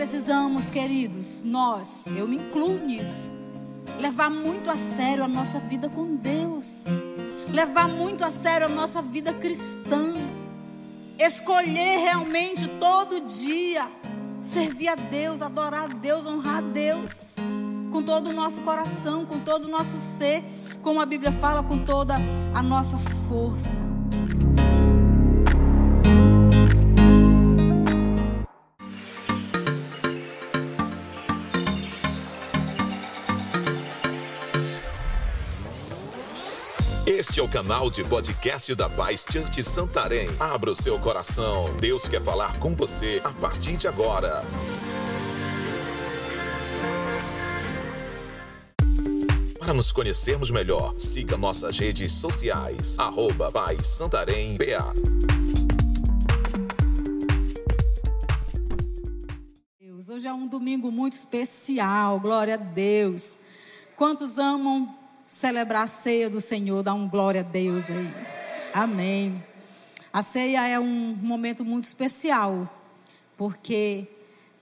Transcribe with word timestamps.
precisamos, 0.00 0.70
queridos, 0.70 1.42
nós, 1.44 2.06
eu 2.16 2.26
me 2.26 2.36
incluo 2.36 2.78
nisso, 2.78 3.30
levar 3.98 4.30
muito 4.30 4.70
a 4.70 4.76
sério 4.78 5.22
a 5.22 5.28
nossa 5.28 5.60
vida 5.60 5.90
com 5.90 6.16
Deus, 6.16 6.84
levar 7.52 7.86
muito 7.86 8.24
a 8.24 8.30
sério 8.30 8.64
a 8.66 8.70
nossa 8.70 9.02
vida 9.02 9.34
cristã, 9.34 10.14
escolher 11.18 11.98
realmente 11.98 12.66
todo 12.80 13.20
dia 13.20 13.86
servir 14.40 14.88
a 14.88 14.94
Deus, 14.94 15.42
adorar 15.42 15.84
a 15.84 15.88
Deus, 15.88 16.24
honrar 16.24 16.56
a 16.56 16.62
Deus, 16.62 17.34
com 17.92 18.02
todo 18.02 18.30
o 18.30 18.32
nosso 18.32 18.62
coração, 18.62 19.26
com 19.26 19.38
todo 19.40 19.66
o 19.66 19.68
nosso 19.68 19.98
ser, 19.98 20.42
como 20.80 20.98
a 20.98 21.04
Bíblia 21.04 21.30
fala, 21.30 21.62
com 21.62 21.84
toda 21.84 22.14
a 22.54 22.62
nossa 22.62 22.96
força. 23.28 23.82
Este 37.30 37.38
é 37.38 37.44
o 37.44 37.48
canal 37.48 37.88
de 37.88 38.02
podcast 38.02 38.74
da 38.74 38.90
Paz 38.90 39.24
Church 39.30 39.62
Santarém. 39.62 40.28
Abra 40.40 40.72
o 40.72 40.74
seu 40.74 40.98
coração. 40.98 41.72
Deus 41.76 42.08
quer 42.08 42.20
falar 42.20 42.58
com 42.58 42.74
você 42.74 43.22
a 43.22 43.30
partir 43.30 43.76
de 43.76 43.86
agora. 43.86 44.44
Para 49.60 49.72
nos 49.72 49.92
conhecermos 49.92 50.50
melhor, 50.50 50.98
siga 50.98 51.36
nossas 51.36 51.78
redes 51.78 52.12
sociais. 52.14 52.98
Arroba 52.98 53.52
Paz 53.52 53.86
Santarém 53.86 54.56
BA. 54.56 54.92
Hoje 60.08 60.26
é 60.26 60.32
um 60.32 60.48
domingo 60.48 60.90
muito 60.90 61.12
especial, 61.12 62.18
glória 62.18 62.54
a 62.54 62.56
Deus. 62.56 63.40
Quantos 63.96 64.36
amam 64.36 64.98
celebrar 65.30 65.84
a 65.84 65.86
ceia 65.86 66.28
do 66.28 66.40
Senhor, 66.40 66.82
dar 66.82 66.92
um 66.92 67.08
glória 67.08 67.40
a 67.40 67.44
Deus 67.44 67.88
aí. 67.88 68.12
Amém. 68.74 69.40
A 70.12 70.24
ceia 70.24 70.66
é 70.66 70.76
um 70.80 71.16
momento 71.22 71.64
muito 71.64 71.84
especial, 71.84 72.68
porque 73.36 74.08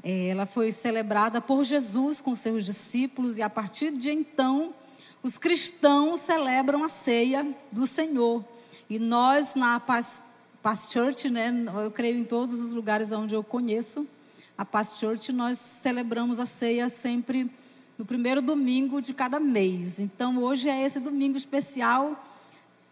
é, 0.04 0.28
ela 0.28 0.44
foi 0.44 0.70
celebrada 0.70 1.40
por 1.40 1.64
Jesus 1.64 2.20
com 2.20 2.34
seus 2.34 2.66
discípulos 2.66 3.38
e 3.38 3.42
a 3.42 3.48
partir 3.48 3.90
de 3.92 4.10
então 4.10 4.74
os 5.22 5.38
cristãos 5.38 6.20
celebram 6.20 6.84
a 6.84 6.90
ceia 6.90 7.48
do 7.72 7.86
Senhor. 7.86 8.44
E 8.90 8.98
nós 8.98 9.54
na 9.54 9.80
Paz 9.80 10.22
Church, 10.90 11.30
né, 11.30 11.50
eu 11.82 11.90
creio 11.90 12.18
em 12.18 12.24
todos 12.24 12.60
os 12.60 12.74
lugares 12.74 13.10
onde 13.10 13.34
eu 13.34 13.42
conheço, 13.42 14.06
a 14.56 14.66
Paz 14.66 14.98
Church, 14.98 15.32
nós 15.32 15.56
celebramos 15.58 16.38
a 16.38 16.44
ceia 16.44 16.90
sempre 16.90 17.50
no 17.98 18.04
primeiro 18.04 18.40
domingo 18.40 19.02
de 19.02 19.12
cada 19.12 19.40
mês. 19.40 19.98
Então 19.98 20.38
hoje 20.38 20.68
é 20.68 20.84
esse 20.84 21.00
domingo 21.00 21.36
especial, 21.36 22.24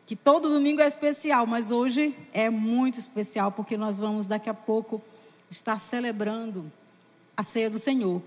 que 0.05 0.17
todo 0.17 0.51
domingo 0.51 0.83
é 0.83 0.87
especial, 0.87 1.47
mas 1.47 1.71
hoje 1.71 2.17
é 2.33 2.51
muito 2.51 2.99
especial 2.99 3.53
porque 3.53 3.77
nós 3.77 3.99
vamos 3.99 4.27
daqui 4.27 4.51
a 4.51 4.55
pouco 4.55 5.01
estar 5.49 5.79
celebrando 5.79 6.71
a 7.37 7.45
ceia 7.45 7.71
do 7.71 7.79
Senhor. 7.79 8.21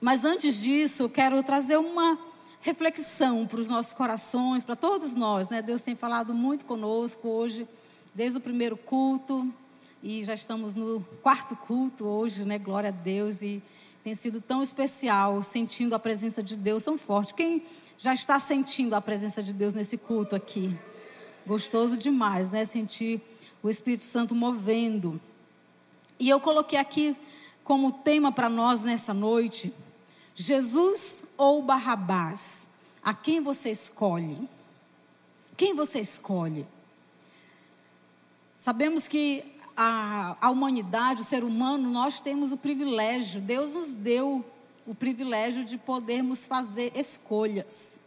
Mas 0.00 0.24
antes 0.24 0.62
disso, 0.62 1.02
eu 1.02 1.10
quero 1.10 1.42
trazer 1.42 1.76
uma 1.76 2.16
reflexão 2.60 3.46
para 3.48 3.58
os 3.58 3.68
nossos 3.68 3.92
corações, 3.92 4.64
para 4.64 4.76
todos 4.76 5.16
nós, 5.16 5.48
né? 5.48 5.60
Deus 5.60 5.82
tem 5.82 5.96
falado 5.96 6.32
muito 6.32 6.64
conosco 6.64 7.26
hoje, 7.28 7.66
desde 8.14 8.38
o 8.38 8.40
primeiro 8.40 8.76
culto, 8.76 9.52
e 10.02 10.24
já 10.24 10.34
estamos 10.34 10.74
no 10.74 11.00
quarto 11.20 11.56
culto 11.56 12.04
hoje, 12.04 12.44
né? 12.44 12.58
Glória 12.58 12.90
a 12.90 12.92
Deus 12.92 13.42
e 13.42 13.60
tem 14.08 14.14
sido 14.14 14.40
tão 14.40 14.62
especial, 14.62 15.42
sentindo 15.42 15.94
a 15.94 15.98
presença 15.98 16.42
de 16.42 16.56
Deus 16.56 16.82
tão 16.82 16.96
forte. 16.96 17.34
Quem 17.34 17.62
já 17.98 18.14
está 18.14 18.40
sentindo 18.40 18.94
a 18.94 19.02
presença 19.02 19.42
de 19.42 19.52
Deus 19.52 19.74
nesse 19.74 19.98
culto 19.98 20.34
aqui? 20.34 20.74
Gostoso 21.46 21.94
demais, 21.94 22.50
né? 22.50 22.64
Sentir 22.64 23.20
o 23.62 23.68
Espírito 23.68 24.06
Santo 24.06 24.34
movendo. 24.34 25.20
E 26.18 26.26
eu 26.26 26.40
coloquei 26.40 26.78
aqui 26.78 27.14
como 27.62 27.92
tema 27.92 28.32
para 28.32 28.48
nós 28.48 28.82
nessa 28.82 29.12
noite: 29.12 29.74
Jesus 30.34 31.24
ou 31.36 31.60
Barrabás? 31.60 32.66
A 33.04 33.12
quem 33.12 33.42
você 33.42 33.70
escolhe? 33.70 34.48
Quem 35.54 35.74
você 35.74 36.00
escolhe? 36.00 36.66
Sabemos 38.56 39.06
que 39.06 39.44
a, 39.80 40.36
a 40.40 40.50
humanidade, 40.50 41.20
o 41.20 41.24
ser 41.24 41.44
humano, 41.44 41.88
nós 41.88 42.20
temos 42.20 42.50
o 42.50 42.56
privilégio, 42.56 43.40
Deus 43.40 43.74
nos 43.74 43.92
deu 43.92 44.44
o 44.84 44.92
privilégio 44.92 45.64
de 45.64 45.78
podermos 45.78 46.46
fazer 46.46 46.90
escolhas. 46.96 48.00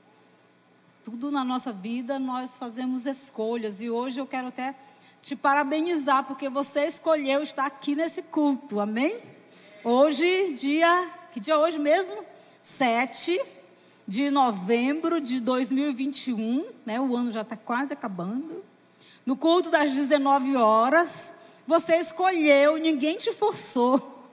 Tudo 1.05 1.31
na 1.31 1.45
nossa 1.45 1.71
vida 1.71 2.19
nós 2.19 2.57
fazemos 2.57 3.05
escolhas 3.05 3.79
e 3.79 3.89
hoje 3.89 4.19
eu 4.19 4.27
quero 4.27 4.49
até 4.49 4.75
te 5.21 5.33
parabenizar 5.33 6.25
porque 6.25 6.49
você 6.49 6.85
escolheu 6.85 7.41
estar 7.41 7.67
aqui 7.67 7.95
nesse 7.95 8.21
culto, 8.21 8.81
amém? 8.81 9.17
Hoje, 9.81 10.53
dia, 10.53 11.09
que 11.31 11.39
dia 11.39 11.53
é 11.53 11.57
hoje 11.57 11.79
mesmo? 11.79 12.17
7 12.61 13.39
de 14.05 14.29
novembro 14.29 15.21
de 15.21 15.39
2021, 15.39 16.65
né? 16.85 16.99
O 16.99 17.15
ano 17.15 17.31
já 17.31 17.41
está 17.41 17.55
quase 17.55 17.93
acabando. 17.93 18.61
No 19.25 19.37
culto 19.37 19.71
das 19.71 19.93
19 19.93 20.57
horas, 20.57 21.33
você 21.71 21.95
escolheu, 21.95 22.75
ninguém 22.75 23.15
te 23.15 23.31
forçou. 23.31 24.27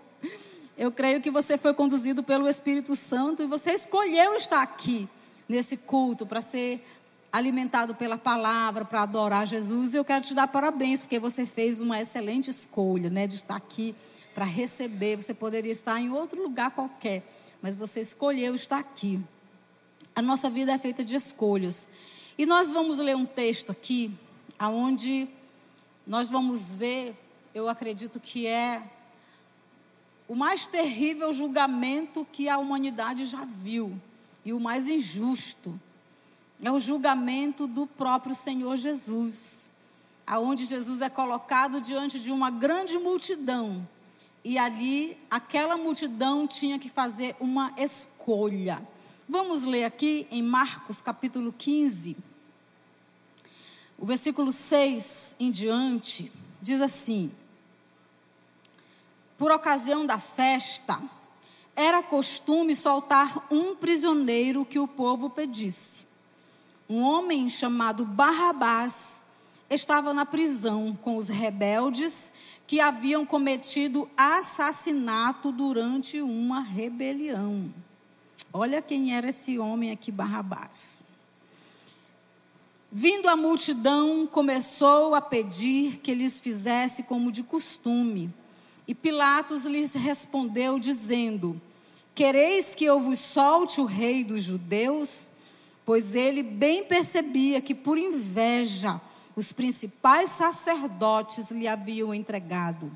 Eu 0.77 0.91
creio 0.91 1.21
que 1.21 1.31
você 1.31 1.57
foi 1.57 1.73
conduzido 1.73 2.21
pelo 2.21 2.49
Espírito 2.49 2.97
Santo 2.97 3.45
e 3.45 3.47
você 3.47 3.71
escolheu 3.71 4.35
estar 4.35 4.61
aqui 4.61 5.09
nesse 5.49 5.77
culto 5.77 6.27
para 6.27 6.41
ser 6.41 6.85
alimentado 7.33 7.95
pela 7.95 8.19
palavra, 8.19 8.85
para 8.85 9.03
adorar 9.03 9.47
Jesus. 9.47 9.95
E 9.95 9.99
eu 9.99 10.05
quero 10.05 10.25
te 10.25 10.35
dar 10.35 10.49
parabéns 10.49 11.03
porque 11.03 11.21
você 11.21 11.47
fez 11.47 11.79
uma 11.79 12.01
excelente 12.01 12.51
escolha, 12.51 13.09
né, 13.09 13.29
de 13.29 13.37
estar 13.37 13.55
aqui 13.55 13.95
para 14.35 14.45
receber. 14.45 15.15
Você 15.15 15.33
poderia 15.33 15.71
estar 15.71 16.01
em 16.01 16.11
outro 16.11 16.43
lugar 16.43 16.73
qualquer, 16.73 17.23
mas 17.63 17.77
você 17.77 18.01
escolheu 18.01 18.53
estar 18.53 18.81
aqui. 18.81 19.21
A 20.13 20.21
nossa 20.21 20.51
vida 20.51 20.73
é 20.73 20.79
feita 20.79 21.05
de 21.05 21.15
escolhas. 21.15 21.89
E 22.37 22.45
nós 22.45 22.73
vamos 22.73 22.99
ler 22.99 23.15
um 23.15 23.25
texto 23.25 23.71
aqui 23.71 24.11
aonde 24.59 25.29
nós 26.05 26.31
vamos 26.31 26.73
ver, 26.73 27.15
eu 27.55 27.69
acredito 27.69 28.21
que 28.21 28.47
é 28.47 28.83
o 30.27 30.35
mais 30.35 30.67
terrível 30.67 31.33
julgamento 31.33 32.27
que 32.31 32.49
a 32.49 32.59
humanidade 32.59 33.27
já 33.27 33.45
viu 33.45 33.99
e 34.45 34.53
o 34.53 34.61
mais 34.61 34.89
injusto. 34.89 35.79
É 36.63 36.71
o 36.71 36.81
julgamento 36.81 37.67
do 37.67 37.87
próprio 37.87 38.35
Senhor 38.35 38.77
Jesus, 38.77 39.71
aonde 40.27 40.65
Jesus 40.65 41.01
é 41.01 41.09
colocado 41.09 41.81
diante 41.81 42.19
de 42.19 42.33
uma 42.33 42.51
grande 42.51 42.99
multidão 42.99 43.87
e 44.45 44.57
ali 44.57 45.19
aquela 45.31 45.77
multidão 45.77 46.47
tinha 46.47 46.79
que 46.79 46.89
fazer 46.89 47.37
uma 47.39 47.73
escolha. 47.77 48.83
Vamos 49.29 49.65
ler 49.65 49.85
aqui 49.85 50.27
em 50.31 50.43
Marcos 50.43 51.01
capítulo 51.01 51.53
15. 51.53 52.17
O 53.99 54.07
versículo 54.07 54.51
6 54.51 55.37
em 55.39 55.51
diante 55.51 56.33
diz 56.61 56.81
assim: 56.81 57.31
Por 59.37 59.51
ocasião 59.51 60.05
da 60.05 60.19
festa, 60.19 61.01
era 61.75 62.03
costume 62.03 62.75
soltar 62.75 63.47
um 63.51 63.77
prisioneiro 63.77 64.65
que 64.65 64.79
o 64.79 64.89
povo 64.89 65.31
pedisse. 65.31 66.07
Um 66.89 67.03
homem 67.03 67.49
chamado 67.49 68.05
Barrabás 68.05 69.23
estava 69.71 70.15
na 70.15 70.25
prisão 70.25 70.99
com 71.03 71.17
os 71.17 71.29
rebeldes 71.29 72.33
que 72.67 72.81
haviam 72.81 73.25
cometido 73.25 74.11
assassinato 74.17 75.53
durante 75.53 76.21
uma 76.21 76.61
rebelião. 76.61 77.73
Olha 78.53 78.83
quem 78.83 79.15
era 79.15 79.29
esse 79.29 79.59
homem 79.59 79.91
aqui, 79.91 80.11
Barrabás. 80.11 81.05
Vindo 82.91 83.29
a 83.29 83.37
multidão, 83.37 84.27
começou 84.27 85.15
a 85.15 85.21
pedir 85.21 85.99
que 85.99 86.15
lhes 86.15 86.41
fizesse 86.41 87.03
como 87.03 87.31
de 87.31 87.43
costume. 87.43 88.33
E 88.87 88.95
Pilatos 88.95 89.67
lhes 89.67 89.93
respondeu, 89.93 90.79
dizendo: 90.79 91.61
Quereis 92.15 92.75
que 92.75 92.87
eu 92.87 92.99
vos 92.99 93.19
solte 93.19 93.79
o 93.79 93.85
rei 93.85 94.25
dos 94.25 94.43
judeus? 94.43 95.29
Pois 95.85 96.15
ele 96.15 96.43
bem 96.43 96.83
percebia 96.83 97.61
que, 97.61 97.75
por 97.75 97.99
inveja, 97.99 98.99
os 99.37 99.53
principais 99.53 100.31
sacerdotes 100.31 101.51
lhe 101.51 101.69
haviam 101.69 102.15
entregado. 102.15 102.91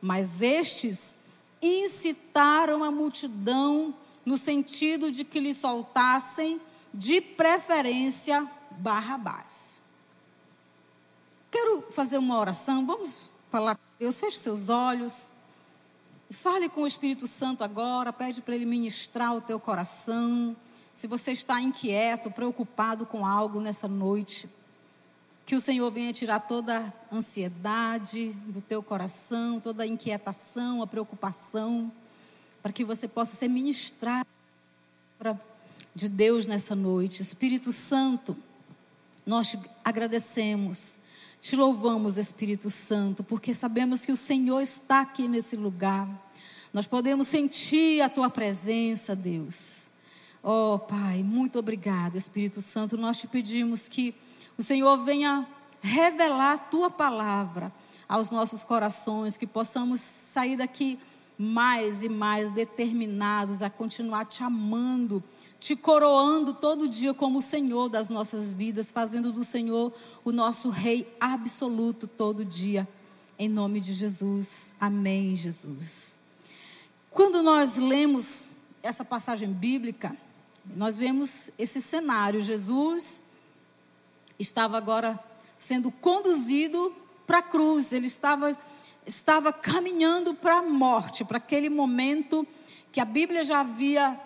Mas 0.00 0.42
estes 0.42 1.16
incitaram 1.62 2.82
a 2.82 2.90
multidão 2.90 3.94
no 4.24 4.36
sentido 4.36 5.10
de 5.10 5.22
que 5.22 5.38
lhe 5.38 5.54
soltassem, 5.54 6.60
de 6.92 7.20
preferência, 7.20 8.48
Barrabás. 8.76 9.82
Quero 11.50 11.84
fazer 11.90 12.18
uma 12.18 12.38
oração, 12.38 12.86
vamos 12.86 13.32
falar 13.50 13.76
com 13.76 13.82
Deus, 13.98 14.20
feche 14.20 14.38
seus 14.38 14.68
olhos. 14.68 15.30
Fale 16.30 16.68
com 16.68 16.82
o 16.82 16.86
Espírito 16.86 17.26
Santo 17.26 17.62
agora, 17.62 18.12
pede 18.12 18.42
para 18.42 18.54
ele 18.54 18.66
ministrar 18.66 19.34
o 19.34 19.40
teu 19.40 19.60
coração. 19.60 20.56
Se 20.94 21.06
você 21.06 21.32
está 21.32 21.60
inquieto, 21.60 22.30
preocupado 22.30 23.06
com 23.06 23.24
algo 23.24 23.60
nessa 23.60 23.86
noite, 23.86 24.48
que 25.44 25.54
o 25.54 25.60
Senhor 25.60 25.88
venha 25.92 26.12
tirar 26.12 26.40
toda 26.40 26.92
a 27.10 27.14
ansiedade 27.14 28.32
do 28.46 28.60
teu 28.60 28.82
coração, 28.82 29.60
toda 29.60 29.84
a 29.84 29.86
inquietação, 29.86 30.82
a 30.82 30.86
preocupação, 30.86 31.92
para 32.60 32.72
que 32.72 32.84
você 32.84 33.06
possa 33.06 33.36
ser 33.36 33.46
ministrado 33.46 34.26
de 35.94 36.08
Deus 36.08 36.48
nessa 36.48 36.74
noite. 36.74 37.22
Espírito 37.22 37.72
Santo, 37.72 38.36
nós 39.26 39.50
te 39.50 39.60
agradecemos, 39.84 40.98
te 41.40 41.56
louvamos, 41.56 42.16
Espírito 42.16 42.70
Santo, 42.70 43.24
porque 43.24 43.52
sabemos 43.52 44.06
que 44.06 44.12
o 44.12 44.16
Senhor 44.16 44.60
está 44.60 45.00
aqui 45.00 45.26
nesse 45.26 45.56
lugar. 45.56 46.08
Nós 46.72 46.86
podemos 46.86 47.26
sentir 47.26 48.00
a 48.02 48.08
tua 48.08 48.30
presença, 48.30 49.16
Deus. 49.16 49.90
Oh, 50.42 50.78
Pai, 50.78 51.24
muito 51.24 51.58
obrigado, 51.58 52.16
Espírito 52.16 52.62
Santo. 52.62 52.96
Nós 52.96 53.18
te 53.18 53.26
pedimos 53.26 53.88
que 53.88 54.14
o 54.56 54.62
Senhor 54.62 54.96
venha 54.98 55.46
revelar 55.82 56.54
a 56.54 56.58
tua 56.58 56.88
palavra 56.88 57.72
aos 58.08 58.30
nossos 58.30 58.62
corações, 58.62 59.36
que 59.36 59.46
possamos 59.46 60.00
sair 60.00 60.56
daqui 60.56 60.98
mais 61.36 62.02
e 62.02 62.08
mais 62.08 62.50
determinados 62.50 63.60
a 63.60 63.68
continuar 63.68 64.24
te 64.24 64.42
amando, 64.42 65.22
te 65.58 65.74
coroando 65.74 66.52
todo 66.54 66.88
dia 66.88 67.14
como 67.14 67.38
o 67.38 67.42
Senhor 67.42 67.88
das 67.88 68.08
nossas 68.08 68.52
vidas, 68.52 68.90
fazendo 68.90 69.32
do 69.32 69.44
Senhor 69.44 69.92
o 70.24 70.32
nosso 70.32 70.68
Rei 70.68 71.12
absoluto 71.20 72.06
todo 72.06 72.44
dia. 72.44 72.86
Em 73.38 73.48
nome 73.48 73.80
de 73.80 73.92
Jesus. 73.92 74.74
Amém, 74.80 75.34
Jesus. 75.34 76.16
Quando 77.10 77.42
nós 77.42 77.76
lemos 77.76 78.50
essa 78.82 79.04
passagem 79.04 79.52
bíblica, 79.52 80.16
nós 80.74 80.96
vemos 80.96 81.50
esse 81.58 81.80
cenário. 81.80 82.40
Jesus 82.40 83.22
estava 84.38 84.76
agora 84.76 85.18
sendo 85.58 85.90
conduzido 85.90 86.94
para 87.26 87.38
a 87.38 87.42
cruz, 87.42 87.92
ele 87.92 88.06
estava, 88.06 88.56
estava 89.06 89.52
caminhando 89.52 90.34
para 90.34 90.58
a 90.58 90.62
morte, 90.62 91.24
para 91.24 91.38
aquele 91.38 91.68
momento 91.68 92.46
que 92.92 93.00
a 93.00 93.04
Bíblia 93.04 93.42
já 93.42 93.60
havia 93.60 94.18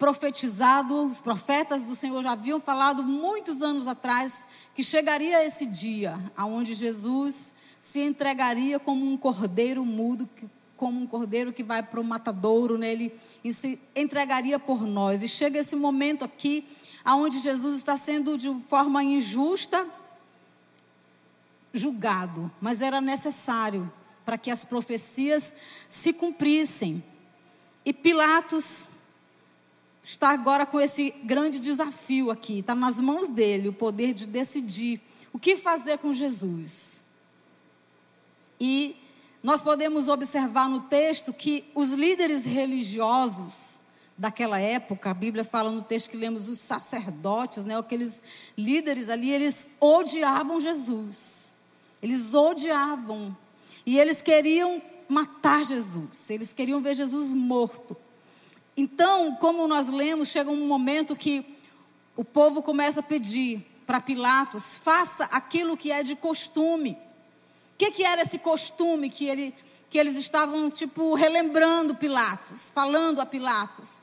profetizado, 0.00 1.04
os 1.04 1.20
profetas 1.20 1.84
do 1.84 1.94
Senhor 1.94 2.22
já 2.22 2.32
haviam 2.32 2.58
falado 2.58 3.02
muitos 3.02 3.60
anos 3.60 3.86
atrás 3.86 4.48
que 4.74 4.82
chegaria 4.82 5.44
esse 5.44 5.66
dia 5.66 6.18
aonde 6.34 6.72
Jesus 6.72 7.54
se 7.78 8.00
entregaria 8.00 8.78
como 8.78 9.04
um 9.04 9.14
cordeiro 9.14 9.84
mudo, 9.84 10.26
como 10.74 10.98
um 10.98 11.06
cordeiro 11.06 11.52
que 11.52 11.62
vai 11.62 11.82
para 11.82 12.00
o 12.00 12.04
matadouro 12.04 12.78
né? 12.78 13.10
e 13.44 13.52
se 13.52 13.78
entregaria 13.94 14.58
por 14.58 14.86
nós. 14.86 15.22
E 15.22 15.28
chega 15.28 15.58
esse 15.58 15.76
momento 15.76 16.24
aqui 16.24 16.66
aonde 17.04 17.38
Jesus 17.38 17.76
está 17.76 17.98
sendo 17.98 18.38
de 18.38 18.48
forma 18.68 19.04
injusta 19.04 19.86
julgado, 21.74 22.50
mas 22.58 22.80
era 22.80 23.02
necessário 23.02 23.92
para 24.24 24.38
que 24.38 24.50
as 24.50 24.64
profecias 24.64 25.54
se 25.90 26.14
cumprissem. 26.14 27.04
E 27.84 27.92
Pilatos 27.92 28.88
está 30.10 30.30
agora 30.30 30.66
com 30.66 30.80
esse 30.80 31.12
grande 31.22 31.60
desafio 31.60 32.32
aqui, 32.32 32.58
está 32.58 32.74
nas 32.74 32.98
mãos 32.98 33.28
dele 33.28 33.68
o 33.68 33.72
poder 33.72 34.12
de 34.12 34.26
decidir 34.26 35.00
o 35.32 35.38
que 35.38 35.56
fazer 35.56 35.98
com 35.98 36.12
Jesus. 36.12 37.04
E 38.58 38.96
nós 39.40 39.62
podemos 39.62 40.08
observar 40.08 40.68
no 40.68 40.80
texto 40.80 41.32
que 41.32 41.64
os 41.76 41.92
líderes 41.92 42.44
religiosos 42.44 43.78
daquela 44.18 44.58
época, 44.58 45.10
a 45.10 45.14
Bíblia 45.14 45.44
fala 45.44 45.70
no 45.70 45.80
texto 45.80 46.10
que 46.10 46.16
lemos 46.16 46.48
os 46.48 46.58
sacerdotes, 46.58 47.64
né, 47.64 47.78
aqueles 47.78 48.20
líderes 48.58 49.08
ali, 49.08 49.30
eles 49.30 49.70
odiavam 49.80 50.60
Jesus. 50.60 51.54
Eles 52.02 52.34
odiavam. 52.34 53.36
E 53.86 53.96
eles 53.96 54.20
queriam 54.20 54.82
matar 55.08 55.64
Jesus. 55.64 56.28
Eles 56.30 56.52
queriam 56.52 56.82
ver 56.82 56.96
Jesus 56.96 57.32
morto. 57.32 57.96
Então, 58.80 59.36
como 59.36 59.68
nós 59.68 59.88
lemos, 59.88 60.28
chega 60.28 60.50
um 60.50 60.66
momento 60.66 61.14
que 61.14 61.44
o 62.16 62.24
povo 62.24 62.62
começa 62.62 63.00
a 63.00 63.02
pedir 63.02 63.60
para 63.86 64.00
Pilatos: 64.00 64.78
faça 64.78 65.24
aquilo 65.24 65.76
que 65.76 65.92
é 65.92 66.02
de 66.02 66.16
costume. 66.16 66.92
O 67.72 67.76
que, 67.76 67.90
que 67.90 68.02
era 68.02 68.22
esse 68.22 68.38
costume 68.38 69.10
que, 69.10 69.26
ele, 69.26 69.54
que 69.90 69.98
eles 69.98 70.16
estavam, 70.16 70.70
tipo, 70.70 71.12
relembrando 71.14 71.94
Pilatos, 71.94 72.70
falando 72.70 73.20
a 73.20 73.26
Pilatos? 73.26 74.00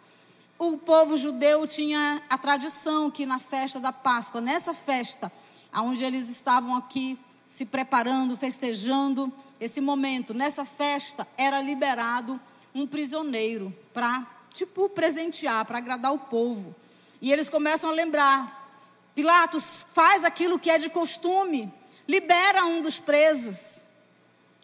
o 0.59 0.75
povo 0.75 1.17
judeu 1.17 1.67
tinha 1.67 2.21
a 2.27 2.37
tradição 2.37 3.11
que 3.11 3.27
na 3.27 3.37
festa 3.37 3.79
da 3.79 3.91
Páscoa, 3.91 4.41
nessa 4.41 4.73
festa, 4.73 5.31
onde 5.75 6.03
eles 6.03 6.29
estavam 6.29 6.75
aqui 6.75 7.17
se 7.47 7.63
preparando, 7.63 8.35
festejando 8.35 9.31
esse 9.59 9.79
momento, 9.79 10.33
nessa 10.33 10.65
festa 10.65 11.27
era 11.37 11.61
liberado 11.61 12.39
um 12.73 12.87
prisioneiro 12.87 13.75
para, 13.93 14.25
tipo, 14.53 14.89
presentear, 14.89 15.65
para 15.65 15.77
agradar 15.77 16.13
o 16.13 16.19
povo. 16.19 16.75
E 17.21 17.31
eles 17.31 17.49
começam 17.49 17.89
a 17.89 17.93
lembrar: 17.93 18.85
Pilatos, 19.15 19.85
faz 19.93 20.23
aquilo 20.23 20.59
que 20.59 20.69
é 20.69 20.77
de 20.77 20.89
costume, 20.89 21.71
libera 22.07 22.65
um 22.65 22.81
dos 22.81 22.99
presos. 22.99 23.85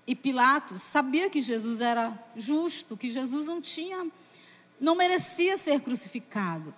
E 0.06 0.16
Pilatos 0.16 0.82
sabia 0.82 1.30
que 1.30 1.42
Jesus 1.42 1.80
era 1.80 2.18
justo, 2.36 2.98
que 2.98 3.10
Jesus 3.10 3.48
não 3.48 3.62
tinha 3.62 4.12
não 4.84 4.96
merecia 4.96 5.56
ser 5.56 5.80
crucificado. 5.80 6.74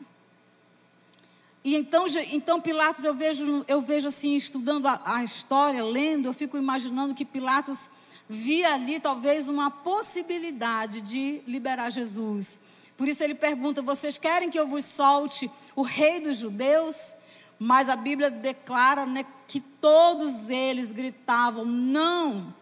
E 1.63 1.75
então, 1.75 2.05
então 2.31 2.61
Pilatos, 2.61 3.03
eu 3.03 3.15
vejo, 3.15 3.65
eu 3.67 3.81
vejo 3.81 4.07
assim, 4.07 4.35
estudando 4.35 4.85
a, 4.85 5.01
a 5.03 5.23
história, 5.23 5.83
lendo, 5.83 6.27
eu 6.27 6.33
fico 6.33 6.55
imaginando 6.55 7.15
que 7.15 7.25
Pilatos 7.25 7.89
via 8.29 8.75
ali 8.75 8.99
talvez 8.99 9.47
uma 9.49 9.71
possibilidade 9.71 11.01
de 11.01 11.41
liberar 11.47 11.89
Jesus. 11.89 12.59
Por 12.97 13.07
isso 13.07 13.23
ele 13.23 13.35
pergunta: 13.35 13.81
vocês 13.81 14.17
querem 14.17 14.49
que 14.49 14.59
eu 14.59 14.67
vos 14.67 14.85
solte 14.85 15.49
o 15.75 15.81
rei 15.81 16.19
dos 16.19 16.37
judeus? 16.37 17.15
Mas 17.57 17.87
a 17.87 17.95
Bíblia 17.95 18.29
declara 18.29 19.05
né, 19.05 19.25
que 19.47 19.59
todos 19.59 20.49
eles 20.49 20.91
gritavam: 20.91 21.65
não 21.65 22.53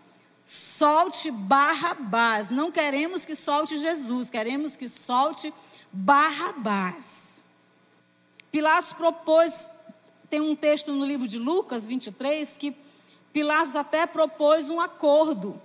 Solte 0.46 1.32
Barrabás. 1.32 2.50
Não 2.50 2.72
queremos 2.72 3.24
que 3.26 3.36
solte 3.36 3.78
Jesus, 3.78 4.30
queremos 4.30 4.76
que 4.76 4.90
solte 4.90 5.54
Barrabás. 5.92 7.44
Pilatos 8.52 8.94
propôs, 8.94 9.72
tem 10.30 10.42
um 10.42 10.56
texto 10.56 10.92
no 10.92 11.06
livro 11.06 11.28
de 11.28 11.38
Lucas 11.38 11.88
23 11.88 12.58
que 12.58 12.76
Pilatos 13.32 13.76
até 13.76 14.06
propôs 14.06 14.70
um 14.70 14.80
acordo. 14.80 15.60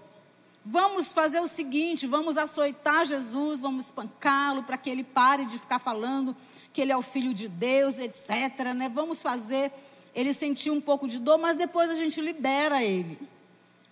Vamos 0.70 1.12
fazer 1.12 1.40
o 1.40 1.48
seguinte, 1.48 2.06
vamos 2.06 2.36
açoitar 2.36 3.06
Jesus, 3.06 3.60
vamos 3.60 3.86
espancá-lo 3.86 4.62
para 4.62 4.76
que 4.76 4.90
ele 4.90 5.02
pare 5.02 5.46
de 5.46 5.58
ficar 5.58 5.78
falando 5.78 6.36
que 6.72 6.80
ele 6.80 6.92
é 6.92 6.96
o 6.96 7.02
filho 7.02 7.32
de 7.32 7.48
Deus, 7.48 7.98
etc. 7.98 8.74
Né? 8.76 8.88
Vamos 8.88 9.22
fazer 9.22 9.72
ele 10.14 10.34
sentir 10.34 10.70
um 10.70 10.80
pouco 10.80 11.08
de 11.08 11.18
dor, 11.18 11.38
mas 11.38 11.56
depois 11.56 11.90
a 11.90 11.94
gente 11.94 12.20
libera 12.20 12.82
ele 12.84 13.18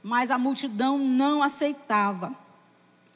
mas 0.09 0.31
a 0.31 0.39
multidão 0.39 0.99
não 0.99 1.43
aceitava. 1.43 2.33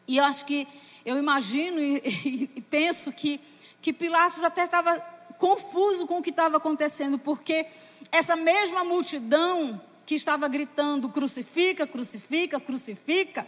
E 0.08 0.16
eu 0.16 0.24
acho 0.24 0.44
que, 0.44 0.66
eu 1.04 1.16
imagino 1.16 1.78
e, 1.78 2.02
e, 2.26 2.50
e 2.56 2.60
penso 2.60 3.12
que, 3.12 3.40
que 3.80 3.92
Pilatos 3.92 4.42
até 4.42 4.64
estava 4.64 4.98
confuso 5.38 6.04
com 6.08 6.18
o 6.18 6.22
que 6.22 6.30
estava 6.30 6.56
acontecendo, 6.56 7.16
porque 7.16 7.64
essa 8.10 8.34
mesma 8.34 8.82
multidão 8.82 9.80
que 10.10 10.16
estava 10.16 10.48
gritando 10.48 11.08
crucifica, 11.08 11.86
crucifica, 11.86 12.58
crucifica, 12.58 13.46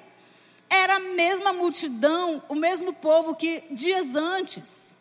era 0.71 0.95
a 0.95 1.01
mesma 1.01 1.53
multidão, 1.53 2.41
o 2.49 2.55
mesmo 2.55 2.93
povo 2.93 3.35
que 3.35 3.65
dias 3.73 4.15
antes 4.15 4.97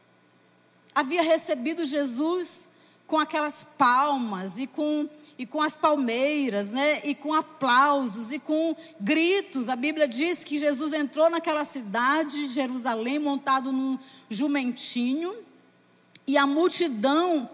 havia 0.95 1.21
recebido 1.21 1.85
Jesus 1.85 2.67
com 3.05 3.19
aquelas 3.19 3.63
palmas 3.77 4.57
e 4.57 4.65
com 4.65 5.07
e 5.37 5.45
com 5.45 5.61
as 5.61 5.75
palmeiras, 5.75 6.71
né? 6.71 7.01
E 7.03 7.13
com 7.13 7.31
aplausos 7.31 8.31
e 8.31 8.39
com 8.39 8.75
gritos. 8.99 9.69
A 9.69 9.75
Bíblia 9.75 10.07
diz 10.07 10.43
que 10.43 10.57
Jesus 10.57 10.93
entrou 10.93 11.29
naquela 11.29 11.63
cidade, 11.63 12.47
Jerusalém, 12.47 13.19
montado 13.19 13.71
num 13.71 13.99
jumentinho, 14.31 15.35
e 16.25 16.39
a 16.39 16.47
multidão 16.47 17.47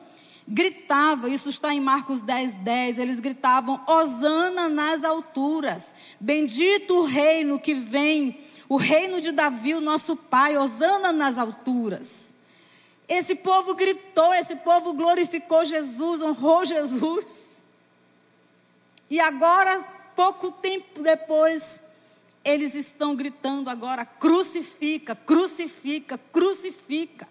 gritava, 0.48 1.30
isso 1.30 1.50
está 1.50 1.74
em 1.74 1.82
Marcos 1.82 2.22
10, 2.22 2.56
10, 2.58 3.00
eles 3.00 3.20
gritavam, 3.20 3.82
Osana 3.86 4.70
nas 4.70 5.04
alturas, 5.04 5.94
bendito 6.20 7.00
o 7.00 7.06
reino 7.06 7.60
que 7.60 7.74
vem, 7.74 8.40
o 8.70 8.78
reino 8.78 9.20
de 9.20 9.32
Davi, 9.32 9.74
o 9.74 9.82
nosso 9.82 10.16
pai, 10.16 10.58
Osana 10.58 11.12
nas 11.12 11.38
alturas. 11.38 12.34
Esse 13.08 13.36
povo 13.36 13.74
gritou, 13.76 14.34
esse 14.34 14.56
povo 14.58 14.94
glorificou 14.94 15.64
Jesus, 15.64 16.22
honrou 16.22 16.66
Jesus. 16.66 17.62
E 19.10 19.20
agora, 19.20 19.82
pouco 20.16 20.52
tempo 20.52 21.02
depois, 21.02 21.82
eles 22.44 22.76
estão 22.76 23.16
gritando 23.16 23.70
agora: 23.70 24.06
crucifica, 24.06 25.16
crucifica, 25.16 26.18
crucifica. 26.18 27.28